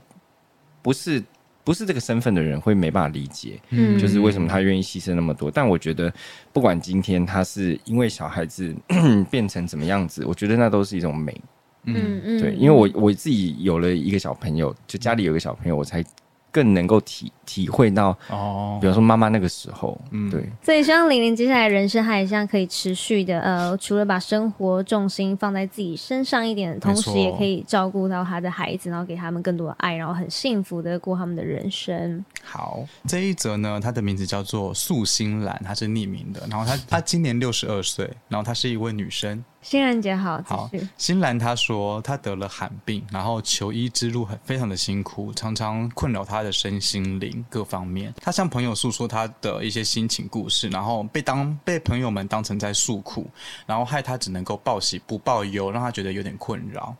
[0.82, 1.22] 不是
[1.66, 5.50] 不是这个身份的人会没办法理解，嗯就是为什么他愿意牺牲那么多。
[5.50, 6.12] 但我觉得
[6.52, 8.72] 不管今天他是因为小孩子
[9.28, 11.34] 变成怎么样子，我觉得那都是一种美。
[11.82, 16.04] 嗯嗯，对，因为我我自己有了一个小朋友，就家里有个小朋友，我才
[16.52, 32.22] 更能够体体会到，哦比，如说妈妈那个时候，嗯对，所以希望玲玲接下来人生还像可以持续的，呃，除了把生活重心放在自己身上一点，同时也可以照顾到她的孩子，然后给他们更多的爱，然后很幸福的过他们的人生。
[32.42, 36.42] 好，这一则呢，她的名字叫做素心兰，她是匿名的。
[36.50, 39.44] 然后她她今年六十二岁，然后她是一位女生。
[39.62, 48.12] 欣然姐好，好继续。，新兰她说她得了罕病，然后求医之路很非常的辛苦，常常困扰她的身心灵各方面。
[48.20, 53.26] 他向朋友诉说他的一些心情故事，然后被当被朋友们当成在诉苦，
[53.66, 56.94] 然后害他只能够报喜不报忧，让他觉得有点困扰。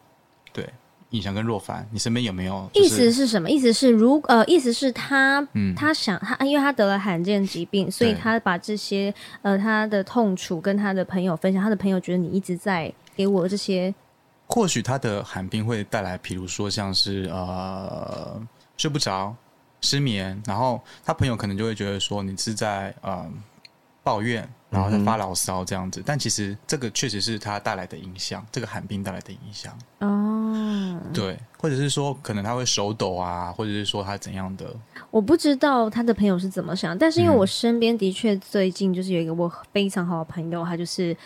[0.53, 0.69] 对，
[1.11, 3.51] 尹翔跟若凡，你身边有没有、就意、思是什么？
[3.51, 9.13] 意思是如呃，意思是他，嗯他想他，因为他得了罕见疾病，所以他把这些
[9.43, 11.63] 呃他的痛楚跟他的朋友分享。
[11.63, 13.95] 他的朋友觉得你一直在给我这些，
[14.47, 18.41] 或许他的寒病会带来，比如说像是呃
[18.77, 19.35] 睡不着、
[19.81, 23.31] 失眠，然后他朋友可能就会觉得说你是在呃
[24.03, 26.03] 抱怨，然后在发牢骚这样子。
[26.05, 29.77] 但其实这个确实是他带来的影响，这个寒冰带来的影响。
[29.99, 34.75] 哦，对，或者是说可能他会手抖啊，或者是说他怎样的，
[35.11, 41.17] 我不知道他的朋友是怎么想，但是因为嗯我身边的确最近就是有一个我非常好的朋友，他就是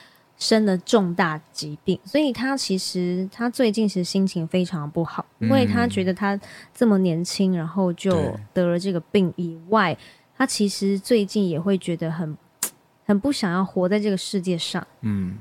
[0.40, 6.40] 生了重大疾病，所以他其实他最近其实心情非常不好，因为他嗯觉得他
[6.74, 9.96] 这么年轻，然后就得了这个病以外，
[10.36, 12.36] 他其实最近也会觉得很
[13.04, 14.84] 很不想要活在这个世界上。
[15.02, 15.36] 嗯，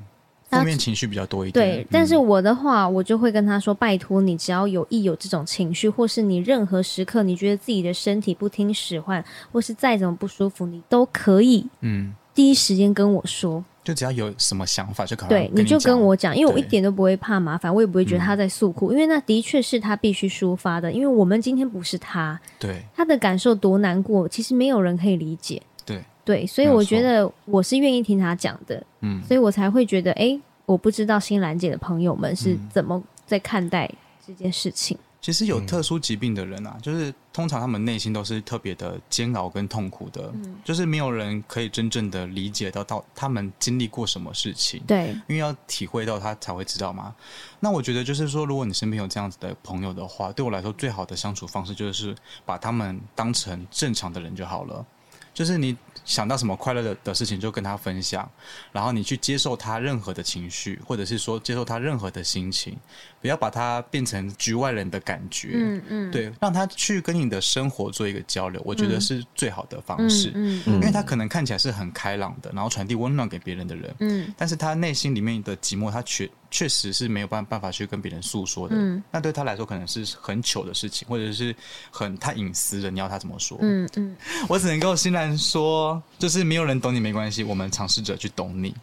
[0.50, 1.76] 负面情绪比较多一点。
[1.78, 13.64] 对，但是嗯我的话，我就会跟他说：“拜托你，只要有一有这种情绪，或是你任何时刻你觉得自己的身体不听使唤，或是再怎么不舒服，你都可以嗯，第一时间跟我说。
[13.82, 20.92] 就只要有什么想法就可对，你就跟我讲，因为我一点都不会怕麻烦，我也不会觉得他在诉苦，因为那的确是他必须抒发的。
[20.92, 22.82] 因为我们今天不是他，对。
[22.94, 25.60] 他的感受多难过，其实没有人可以理解。
[25.86, 29.22] 对，对，所以我觉得我是愿意听他讲的，嗯。
[29.22, 32.68] 所以我才会觉得，哎，我不知道新兰姐的朋友们是嗯。
[32.70, 33.90] 怎么在看待
[34.26, 34.96] 这件事情。
[35.20, 40.32] 其实有特殊疾病的人啊，就是通常他们内心都是特别的煎熬跟痛苦的，
[40.64, 44.82] 就是没有人可以真正的理解到到他们经历过什么事情。
[44.86, 47.14] 对，因为要体会到他才会知道嘛。
[47.58, 52.14] 那我觉得就是说，如果你身边有这样子的朋友的话，对我来说最好的相处方式就是
[52.46, 54.84] 把他们当成正常的人就好了。
[55.32, 58.28] 就是你想到什么快乐的的事情，就跟他分享，
[58.72, 62.76] 然后你去接受他任何的情绪，或者是说接受他任何的心情，
[63.20, 65.50] 不要把他变成局外人的感觉。
[65.54, 70.30] 嗯嗯，对，让他去跟你的生活做一个交流，我觉得是最好的方式。
[70.34, 78.74] 嗯嗯因为他可能看起来是很开朗的，然后传递温暖给别人的人，嗯但是他内心里面的寂寞，他确确实是没有办办法去跟别人诉说的。
[78.76, 81.54] 嗯那对他来说可能是很糗的事情，或者是
[81.90, 83.58] 很太隐私的，你要他怎么说？
[83.60, 84.16] 嗯嗯，
[84.48, 88.74] 我只能够欣然说，就是没有人懂你没关系，我们尝试着去懂你。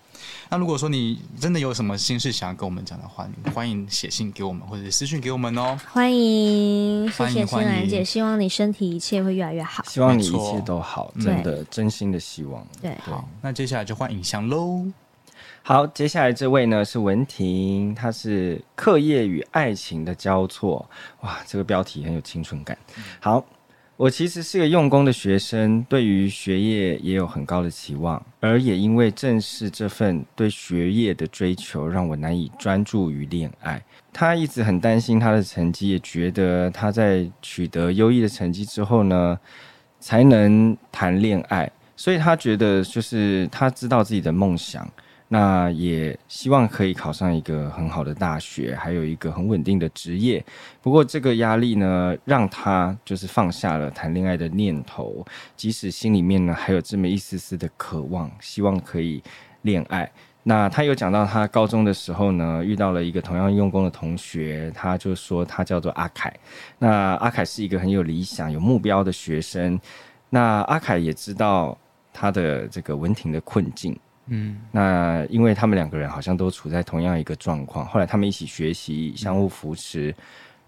[0.49, 5.77] 那如果说你真的有什么心事想要跟我们讲的话，你欢迎写信给我们，或者是私讯给我们哦。
[5.91, 9.83] 欢迎，谢欢迎谢新兰欢迎姐，希望你身体一切会越来越好。
[9.87, 12.65] 希望你一切都好，真的真心的希望。
[12.81, 14.85] 对，好，那接下来就换影像喽。
[15.67, 20.89] 好，接下来这位呢是文婷，她是课业与爱情的交错。
[21.19, 22.77] 哇，这个标题很有青春感。
[23.19, 23.43] 好，
[23.97, 33.83] 我其实是个用功的学生，对于学业也有很高的期望，而也因为正是这份对学业的追求，让我难以专注于恋爱。
[34.13, 39.37] 他一直很担心他的成绩，也觉得他在取得优异的成绩之后呢，
[39.99, 41.69] 才能谈恋爱。
[41.97, 44.87] 所以他觉得，就是他知道自己的梦想，
[45.29, 50.43] 那也希望可以考上一个很好的大学，还有一个很稳定的职业。
[50.81, 55.25] 不过这个压力呢，让他就是放下了谈恋爱的念头，
[55.57, 59.21] 即使心里面呢还有这么一丝丝的渴望，希望可以
[59.63, 60.09] 恋爱。
[60.43, 66.33] 那他有讲到，他高中的时候呢，遇到了一个同样用功的同学，他就说他叫做阿凯。
[66.79, 69.77] 那阿凯是一个很有理想、有目标的学生。
[70.29, 71.77] 那阿凯也知道
[72.13, 73.93] 他的这个文婷的困境。
[74.27, 80.13] 嗯那因为他们两个人好像都处在同样一个状况，后来他们一起学习，相互扶持，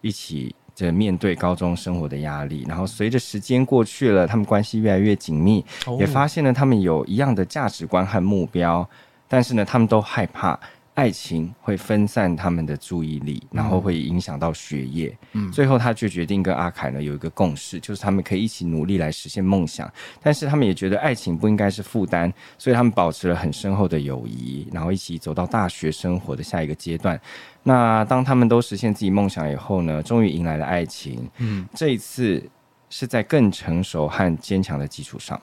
[0.01, 2.65] 一起这面对高中生活的压力。
[2.67, 8.87] 然后随着时间过去了，他们关系越来越紧密，哦也发现了他们有一样的价值观和目标，
[9.27, 10.57] 但是呢，他们都害怕
[10.99, 15.17] 爱情会分散他们的注意力，然后会影响到学业。
[15.31, 19.89] 嗯最后他就决定跟阿凯呢有一个共识，就是他们可以一起努力来实现梦想，
[20.21, 27.17] 但是他们也觉得爱情不应该是负担，所以他们保持了很深厚的友谊，然后一起走到大学生活的下一个阶段。
[27.63, 31.29] 那当他们都实现自己梦想以后呢，终于迎来了爱情。
[31.37, 32.43] 嗯，这一次
[32.89, 35.39] 是在更成熟和坚强的基础上。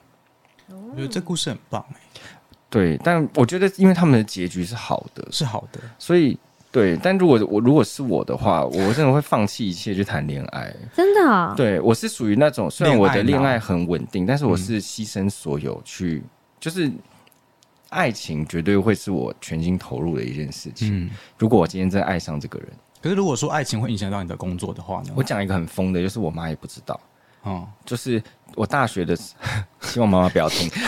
[0.68, 1.96] 我觉得这故事很棒哎，
[2.76, 5.80] 对，但我觉得因为他们的结局是好的，是好的。
[5.98, 6.38] 所以
[6.70, 6.94] 对。
[7.02, 10.70] 但如果我如果是我的话，我真的会放弃一切去谈恋爱。
[10.94, 16.22] 真的啊，对我是属于那种，虽然我的恋爱很稳定，但是我是牺牲所有去，
[16.60, 16.92] 就是
[17.88, 21.06] 爱情绝对会是我全心投入的一件事情。
[21.06, 22.68] 嗯，如果我今天真的爱上这个人，
[23.00, 25.14] 可是如果说爱情会影响到你的工作的话呢？
[25.16, 27.00] 我讲一个很疯的，就是我妈也不知道。
[27.42, 28.20] 哦，就是
[28.56, 29.34] 我大学的时，
[29.82, 30.68] 希望妈妈不要听。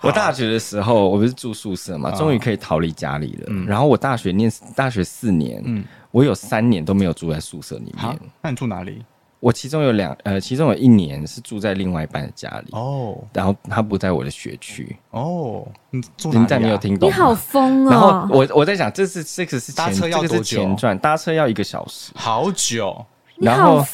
[0.00, 3.46] 我大学的时候，我不是住宿舍嘛，啊终于可以逃离家里了。
[3.48, 9.04] 嗯然后我大学念大学四年，嗯，我有三年都没有住在宿舍里面。，那你住哪里？
[9.38, 14.96] 我其中有两呃，其中有一年是住在另外一半的家里，哦然后他不在我的学区。
[15.10, 16.38] 哦，你住哪里、啊？
[16.40, 17.08] 林在没有听懂？
[17.08, 18.28] 你好疯哦然后哦！
[18.30, 22.12] 我我在讲，这是这个是前搭车要这个是多久前传，搭车要一个小时。
[22.14, 23.11] 好久，你
[23.42, 23.84] 然后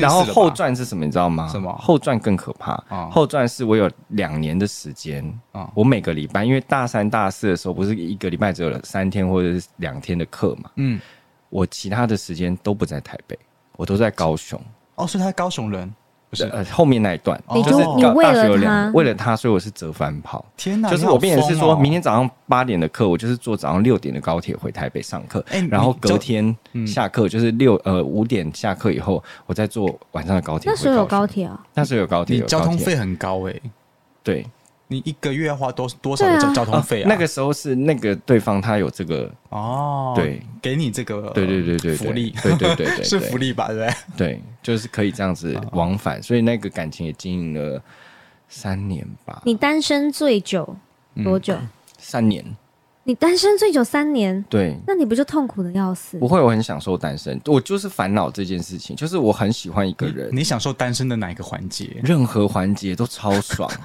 [0.00, 1.04] 然后后传是什么？
[1.04, 1.48] 你知道吗？
[1.48, 2.72] 什么后传更可怕。
[2.88, 11.00] 啊后传是我有两年的时间啊我每个礼拜，因为大三、大四的时候不是一个礼拜只有三天或者是两天的课嘛，嗯，
[11.48, 13.38] 我其他的时间都不在台北，
[13.76, 14.60] 我都在高雄。
[14.96, 15.94] 哦，所以他是高雄人，不
[16.36, 16.44] 是？
[16.48, 20.44] 呃，后面那一段你就就是你为了大学有两他为了他，所以我是折返跑。
[20.56, 21.78] 天哪，就是我变成是说哦。
[21.78, 26.86] 明天早上八点的课，我就是坐早上六点的高铁回台北上课，哎你然后隔天嗯。
[26.86, 30.70] 下课就是六呃五点下课以后，我再坐晚上的高铁。
[30.70, 33.54] 那时候有高铁，啊，那时候有高铁，你交通费很高哎、
[34.22, 34.46] 对
[34.90, 37.06] 你一个月要花多多少的交交通费啊？
[37.08, 43.68] 那个时候是那个对方他有这个，哦，对，给你这个对对对对对福利，对对对对是对福利吧？
[43.68, 43.94] 对不对？
[44.16, 47.82] 对，就是可以这样子往返，所以那个感情也经营了
[48.48, 50.74] 三年吧，你单身最久
[51.22, 51.54] 多久？
[51.98, 52.42] 三年，
[53.04, 54.74] 你单身最久三年，对。
[54.86, 56.26] 那你不就痛苦的要死不？
[56.26, 62.00] 会，我很享受单身，我就是烦恼这件事情，就是我很喜欢一个人，你享受单身的哪一个环节？
[62.02, 63.70] 任何环节都超爽。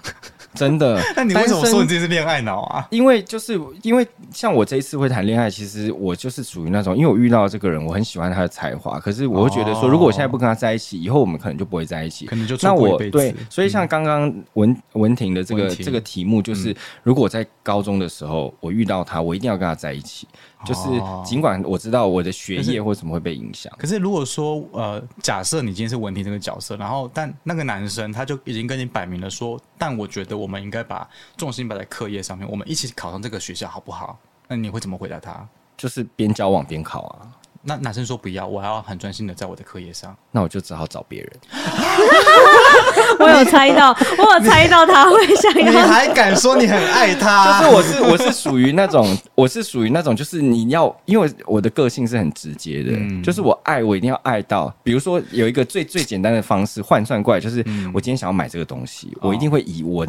[0.54, 1.02] 真的。
[1.16, 2.88] 那你为什么说你自己是恋爱脑啊？
[2.92, 12.28] 因为就是因为像我这一次会谈恋爱，其实我就是属于那种，因为我遇到这个人，我很喜欢他的才华，可是我会觉得说，哦如果我现在不跟他在一起，以后我们可能就不会在一起。
[12.28, 12.74] 可能就那。
[12.74, 20.28] 我对，所以像刚刚文文婷的这个这个题目，就是如果我在高中的时候我遇到他，我一定要跟他在一起。
[20.66, 31.08] 就是哦尽管我知道我的学业或什么会被影响，可是如果说呃，假设你今天是文婷这个角色，然后但那个男生他就已经跟你摆明了说，但我觉得我们应该把
[31.38, 34.18] 重心摆在课业上面，我们一起考上这个学校好不好？
[34.48, 35.48] 那你会怎么回答他？
[35.76, 37.32] 就是边交往边考啊。
[37.66, 40.16] 那男生说不要，我还要很专心的在我的课业上。
[40.32, 41.32] 那我就只好找别人。
[43.20, 45.88] 我有猜到，我有猜到他会想要你要。
[45.88, 47.62] 还敢说你很爱他？
[47.64, 60.06] 就是我是我是属于那种，我是属于那种，就是你要，因为我的个性是很直接的，嗯就是我爱我一定要爱到，比如说有一个最最简单的方式换算过来，就是嗯我今天想要买这个东西，哦我一定会以我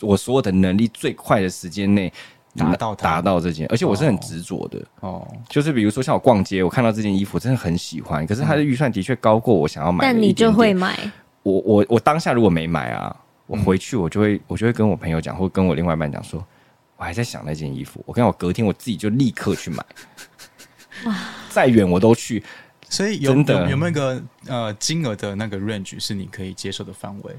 [0.00, 2.12] 我所有的能力最快的时间内
[2.56, 4.82] 达到达到这件，而且我是很执着的。
[5.00, 10.22] 哦，就是比如说像我逛街，我看到这件衣服真的很喜欢，可是它的预算的确高过我想要买的但。
[10.22, 10.98] 你就会买，
[11.42, 13.14] 我我我当下如果没买啊，
[13.46, 16.44] 我回去我就会、我就会跟我朋友讲，或跟我另外一半讲说，
[16.96, 18.02] 我还在想那件衣服。
[18.06, 19.84] 我跟我隔天我自己就立刻去买，
[21.04, 21.14] 哇
[21.50, 22.42] 再远我都去。
[22.88, 27.36] 所以有真有有没有一个呃金额的那个 range 是你可以接受的范围？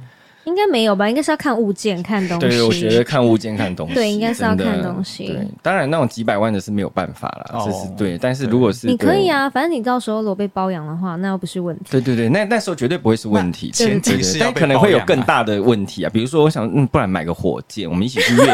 [0.48, 1.10] 应该没有吧？
[1.10, 2.48] 应该是要看物件、看东西。
[2.48, 8.18] 对，我觉得看物件看东西， 对应该是要看东西对，当然那种几百万的是没有办法啦，哦这是对。
[8.18, 9.28] 但是如果是你可以。
[9.28, 11.84] 啊，反正你到时候如果被包养的话，那又不是问题。
[11.91, 18.54] 对对对，那那时候绝对不会是问题，前提是但可能会有更大的问题啊，比如说我想，嗯，不然买个火箭，我们一起去月球。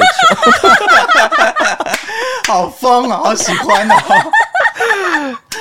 [2.52, 3.96] 好疯啊，好喜欢哦！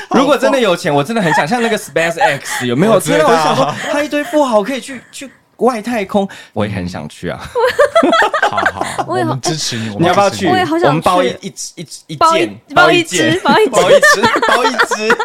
[0.11, 2.93] 如果真的有钱，我真的很想像那个 Space X 有没有？
[2.95, 5.31] 我知道天啊，我想说，他一堆富豪可以去去
[5.63, 7.41] 外太空，我也很想去啊！
[8.51, 10.47] 好 好，我我也好们支持你，我们你要不要去？
[10.47, 15.17] 我也好想我们包一去一一一包一件，包一件只，包一只包一只，包一只。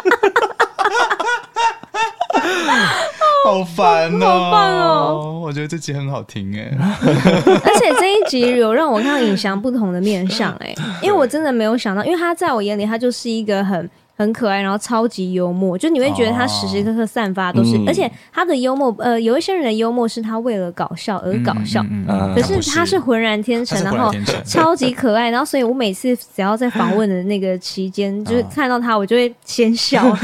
[3.44, 5.40] 好烦哦，好棒哦！
[5.42, 6.70] 我觉得这集很好听哎，
[7.64, 13.88] 而且这一集有让我看到尹翔不同的面相，哎，因为我真的没有想到，因为他在我眼里，他就是一个很。
[14.18, 17.84] 很可爱，然后超级幽默，就你会觉得他时时刻刻散发都是，嗯。
[17.88, 22.34] 而且他的幽默，呃，有一些人的幽默是他为了搞笑而搞笑，嗯嗯。
[22.34, 22.98] 可是他是。
[22.98, 24.12] 浑然天成，然后
[24.44, 30.14] 超级可爱，然后所以我每次只要在访问的那个期间， 就是看到他，我就会先笑， 我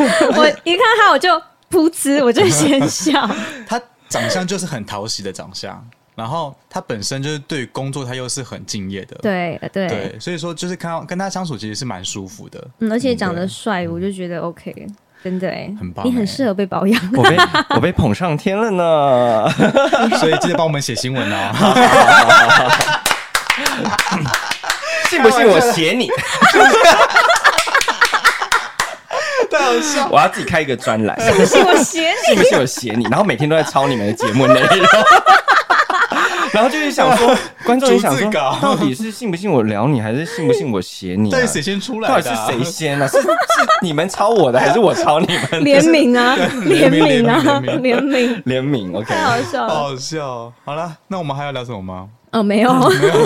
[0.64, 1.30] 一看到他我就
[1.70, 3.26] 噗呲，我就先笑。
[3.66, 5.82] 他长相就是很讨喜的长相，
[6.14, 12.64] 然后他本身就是对于工作他又是很敬业的，对对，对，所以说就是看到跟他相处其实是蛮舒服的。
[12.78, 14.86] 嗯，而且长得帅，我就觉得 OK，
[15.24, 17.10] 真的哎，很棒欸你很适合被保养。
[17.16, 17.36] 我被
[17.70, 19.50] 我被捧上天了呢！
[20.20, 21.52] 所以记得帮我们写新闻哦。
[25.10, 26.08] 信不信我写你？
[29.50, 32.16] 太好笑，我要自己开一个专栏， 信不信我写你。
[32.26, 33.04] 信不信我写你？
[33.10, 34.68] 然后每天都在抄你们的节目内容。
[36.54, 37.36] 然后就是想说，
[37.66, 41.32] 观众也想说，到底是信不信我聊你，还是信不信我写你、啊？
[41.32, 42.52] 到底谁先出来到底是？
[42.52, 43.08] 谁先啊？
[43.08, 43.28] 是是
[43.82, 45.64] 你们抄我的，还是我抄你们？
[45.64, 49.68] 联名啊，联名名啊，联名联名，，OK，太好笑了。
[49.68, 50.52] 好好笑哦。
[50.64, 52.08] 好了，那我们还要聊什么吗？
[52.34, 52.72] 哦，没有，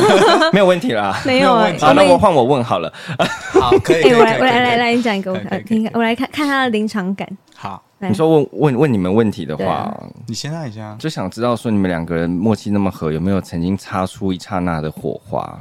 [0.53, 1.19] 没有问题啦。
[1.25, 1.79] 没有哎没有问。
[1.79, 2.93] 题好，那们我换我问好了。
[3.53, 4.77] 好，可以，哎，我来，我来，来，。
[4.77, 7.27] 来，你讲一个，我听看，我来看看他的临场感。
[7.57, 9.93] 好，你说问问问你们问题的话
[10.27, 10.95] 你先按一下。
[10.99, 15.59] 就想知道说你们两个人默契那么合，有没有曾经擦出一刹那的火花？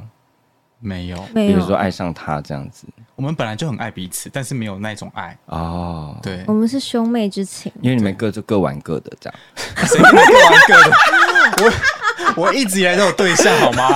[0.80, 2.86] 没有，没有比如说，爱上他这样子
[3.16, 5.36] 我们本来就很爱彼此，但是没有那种爱。
[5.48, 7.72] 哦。，对我，们是兄妹之情。
[7.82, 9.39] 因为你们各就各玩各的这样。
[10.04, 10.98] 玩各的？
[11.64, 11.74] 我
[12.36, 13.88] 我一直以来都有对象，好吗？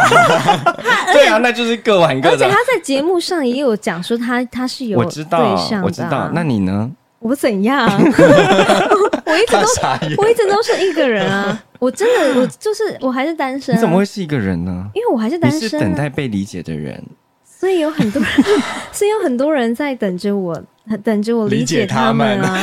[1.14, 2.58] 对啊，那就是各玩各的而且他。
[2.72, 6.30] 在节目上也有讲说他他是有我知道对象，的啊我知道。
[6.34, 6.90] 那你呢？
[7.20, 7.88] 我怎样？
[9.26, 10.00] 我一直他都傻。
[10.18, 11.62] 我一直都是一个人啊！
[11.80, 13.78] 我真的我就是我还是单身、啊。
[13.78, 14.06] 你怎么会？
[14.06, 14.86] 是一个人呢？
[14.96, 17.02] 因为我还是单身、是等啊，待被理解的人。
[17.46, 18.32] 所以有很多人，
[18.92, 20.60] 所以有很多人在等着我，
[21.04, 22.60] 等着我理解他们啊。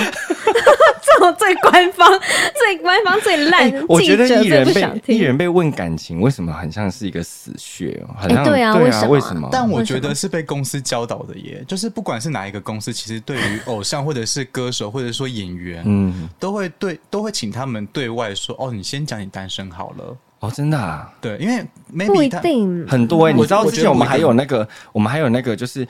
[1.39, 2.09] 最官方、
[2.55, 5.15] 最官方、最烂，哎我觉得艺人被。
[5.15, 8.15] 艺人被问感情，为什么很像是一个死穴哦？
[8.17, 9.49] 好像哎对啊为什么为什么？
[9.51, 20.17] 但我觉得是被公司教导的耶，就是不管是哪一个公司，其实对于偶像或者是歌手或者说演员，嗯，都会对都会请他们对外说，哦，你先讲你单身好了。
[20.41, 21.61] 哦，真的啊，对，因为
[22.07, 25.85] 不 maybe 一定，很多哎、我你知道之前我们还有那个，我们还有那个就是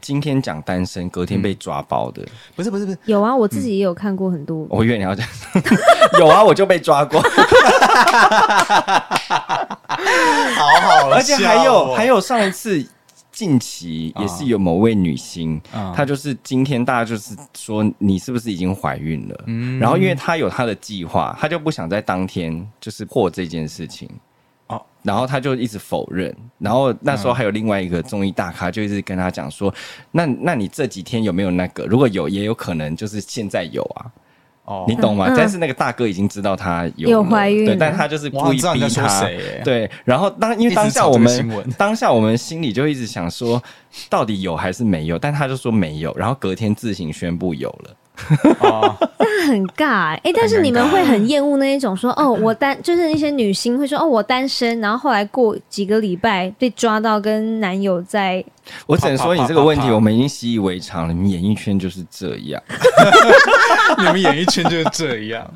[0.00, 2.22] 今天讲单身，隔天被抓包的。
[2.56, 4.66] 不是不是不是，有啊，我自己也有看过很多。
[4.70, 5.26] 我以为你要讲，
[6.18, 7.20] 有啊，我就被抓过。
[10.58, 12.84] 好好而且还有还有上一次
[13.32, 19.44] 近期也是有某位女星，嗯她就是今天大家就是说你是不是已经怀孕了？
[19.46, 24.08] 嗯然后因为她有她的计划，她就不想在当天就是破这件事情。
[25.08, 29.72] 哦然后他就一直否认，然后那时候还有另外一个综艺大咖就一直跟他讲说，
[30.12, 31.84] 那那你这几天有没有那个？
[31.86, 34.06] 如果有，也有可能就是现在有啊。
[34.64, 35.24] 哦你懂吗？
[35.30, 39.24] 嗯但是那个大哥已经知道他有有怀孕对，了但他就是故意逼他。
[39.64, 43.62] 对，然后当因为当下我们当下我们心里就一直想说，
[44.10, 45.18] 到底有还是没有？
[45.18, 47.96] 但他就说没有，然后隔天自行宣布有了。
[48.60, 58.44] 哦，那很尬哎、欸但是你们会很厌恶那一种说哦， 我单就是那些女星会说哦，我单身，然后后来过几个礼拜被抓到跟男友在，
[58.86, 61.14] 我只能说你这个问题，我们已经习以为常了。
[61.14, 62.62] 你们演艺圈就是这样，
[63.98, 65.48] 你们演艺圈就是这样。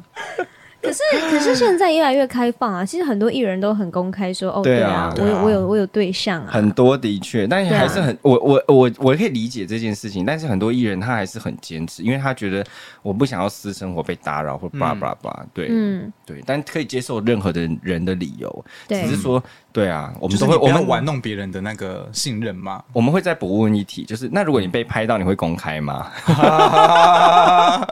[0.83, 7.81] 可是可是现在越来越开放啊，其实很多艺人都很公开说哦，对对啊啊，我有我有我有对象啊，很多的确，但对啊。
[7.81, 12.65] 还是很我我我我可以理解这件事情，但是很多艺人他还是很坚持，因为他觉得
[13.03, 19.03] 我不想要私生活被打扰或叭叭叭，对，嗯，对，但可以接受任何的人的理由，对。
[19.03, 19.43] 只是说，
[19.73, 22.83] 对啊，我我们都会，我们玩弄别人的那个信任嘛。
[22.93, 26.11] 我们会再补问一题，就是那如果你被拍到，你会公开吗？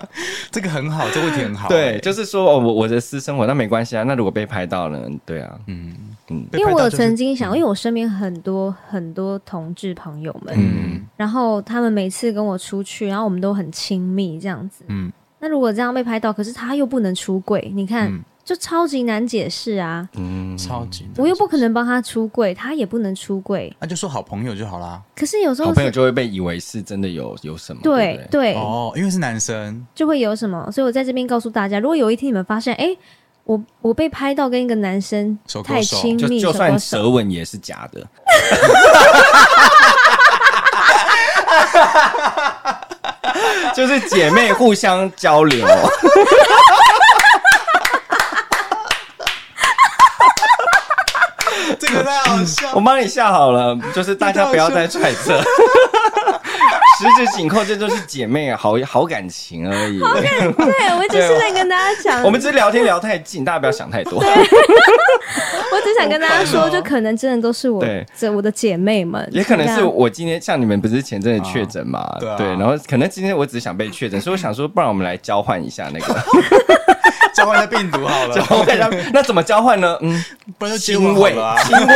[0.51, 1.68] 这个很好，这个问题很好。
[1.68, 5.09] 对，哎就是说，哦，我我的私生活那没关系啊，那如果被拍到了？
[5.24, 5.95] 对啊，嗯
[6.28, 14.85] 嗯因为我有曾经经想，因为我身边很多很多同志朋友们，嗯，然后他们每次跟我出去，然后我们都很亲密这样子。
[14.89, 15.11] 嗯
[15.43, 18.20] 那如果这样被拍到，可是他又不能出柜，你看、嗯
[18.51, 20.09] 就超级难解释啊！
[20.16, 23.72] 嗯，超级难，我又不可能帮他出柜，他也不能出柜。
[23.78, 25.01] 那就说好朋友就好啦。
[25.14, 30.68] 可是有时候好朋友就会被以为是真的有有什么，对不对，对，哦，因为是男生，就会有什么。
[30.72, 32.88] 所以我在这边告诉大家，如果有一天你们发现，哎，
[33.44, 38.05] 我我被拍到跟一个男生太手勾手亲密，就就算勾手舌吻也是假的。
[43.76, 45.64] 就是姐妹互相交流，
[51.81, 55.41] 这个太好笑我帮你下好了，就是大家不要再揣测，
[56.99, 59.99] 十指紧扣，这就是姐妹啊，好好感情而已。
[59.99, 60.07] 对
[60.97, 64.22] 我只是在跟大家讲，我们只是聊天聊太近，大家不要想太多。
[65.72, 67.83] 我只想跟大家说，就可能真的都是我
[68.18, 72.05] 这我的姐妹们，也可能是我今天像你们不是前阵子确诊嘛，
[72.37, 76.14] 对然后可能今天我只是想被确诊，所以我想说，不然我们来交换一下那个
[77.35, 79.97] 交换一下病毒好了，交换一下，那怎么交换呢？
[80.03, 80.24] 嗯，
[80.59, 81.95] 不然就接亲喂吻好了啊，亲喂。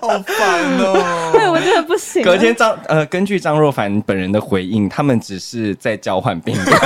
[0.00, 1.30] 好烦哦。
[1.32, 2.24] 对我真的不行啊。
[2.24, 6.70] 隔天张呃，根据张若凡本人的回应，他们只是在交换病毒，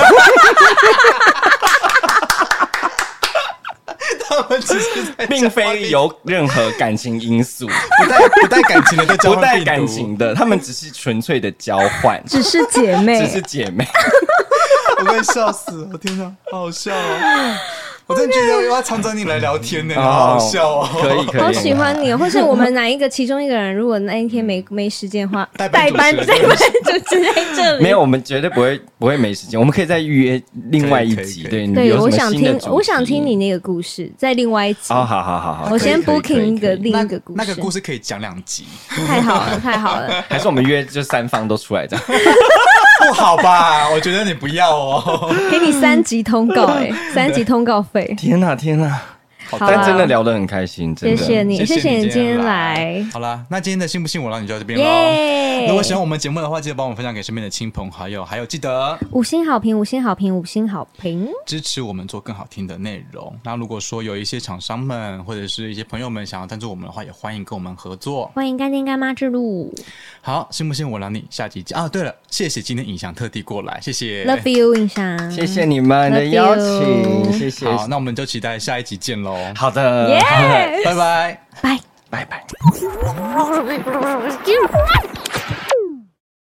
[4.27, 13.87] 他们只是在并非有任何感情因素，不带不带感情的在交不带感情的，他们只是纯粹的交换，只是姐妹，只是姐妹。
[14.99, 15.97] 我快笑死了！
[15.97, 17.57] 天哪，好好笑哦！
[18.07, 20.89] 我真的觉得要要常找你来聊天呢，哦好好笑哦！
[21.01, 27.83] 可以可以，好喜欢你哦，或是我们哪一个其中一个人，如果那一天没没时间的话，代班代班就只在这里。
[27.83, 31.45] 没有，我们绝对不会不会没时间，我们可以再预约另外一集。
[31.45, 34.93] 对，对，我想听，我想听你那个故事，在另外一集。
[34.93, 38.65] 哦，好好好好，我先 booking 一个另一个故事，那个故事可以讲两集，
[39.07, 40.23] 太好了，太好了。
[40.29, 42.05] 还是我们约就三方都出来这样。
[43.07, 43.89] 不好吧？
[43.93, 45.33] 我觉得你不要哦。
[45.51, 48.13] 给你三级通告，哎， 三级通告费。
[48.17, 49.01] 天哪天哪！
[49.49, 51.17] 好但真的聊得很开心，真的。
[51.17, 53.09] 谢谢你，谢谢你今天来来，。
[53.11, 54.85] 好啦，那今天的信不信我让你就到这边喽。
[54.85, 55.67] 耶！
[55.67, 61.27] 如果喜欢我们节目的话，记得帮我们分享给身边的亲朋好友，还有记得五星好评，五星好评，五星好评。
[61.45, 63.33] 支持我们做更好听的内容。
[63.43, 68.31] 那如果说有一些厂商们或者是一些朋友们想要赞助我们的话，也欢迎跟我们合作。
[68.35, 69.73] 欢迎干爹干妈之路
[70.21, 71.87] 好，信不信我让你下集见啊？
[71.87, 77.65] 对了，谢谢今天影翔特地过来，谢谢，Love you，印象，谢谢你们的邀请，谢谢。
[77.65, 79.34] 好，那我们就期待下一集见喽。
[79.55, 80.19] 好的，耶，
[80.85, 81.39] 拜拜。
[81.61, 81.79] 拜。
[82.09, 82.43] 拜拜。
[84.45, 84.67] You